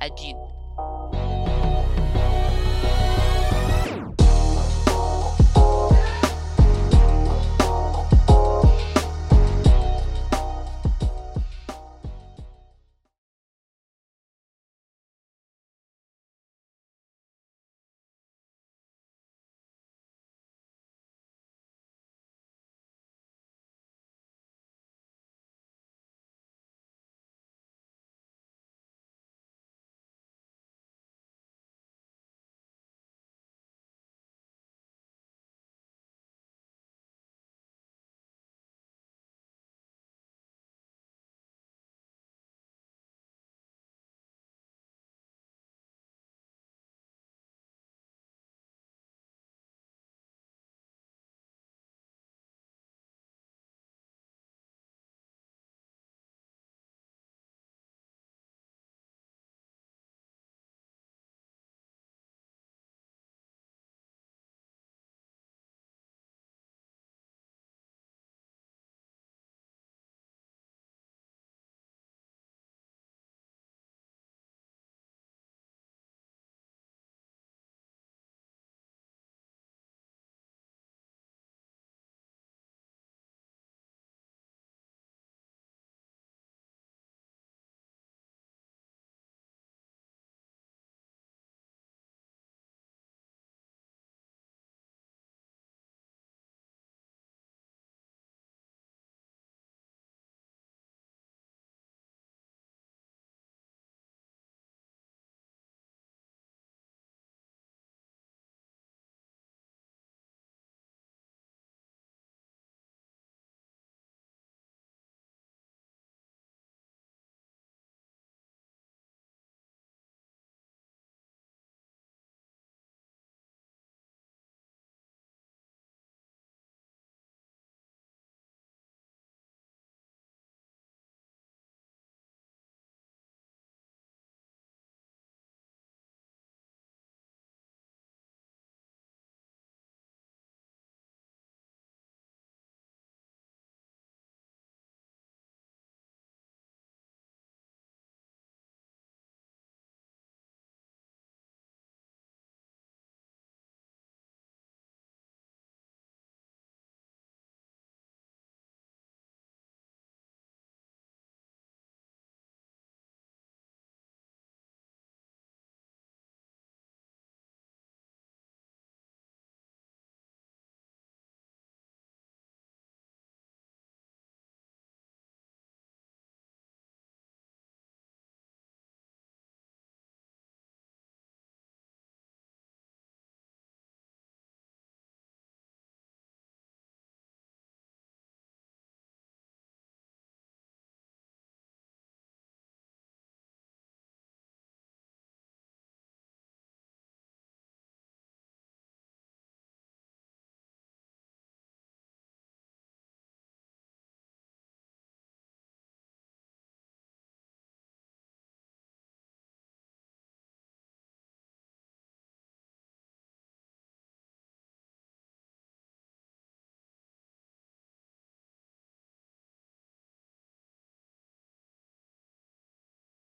[0.00, 0.55] adieu.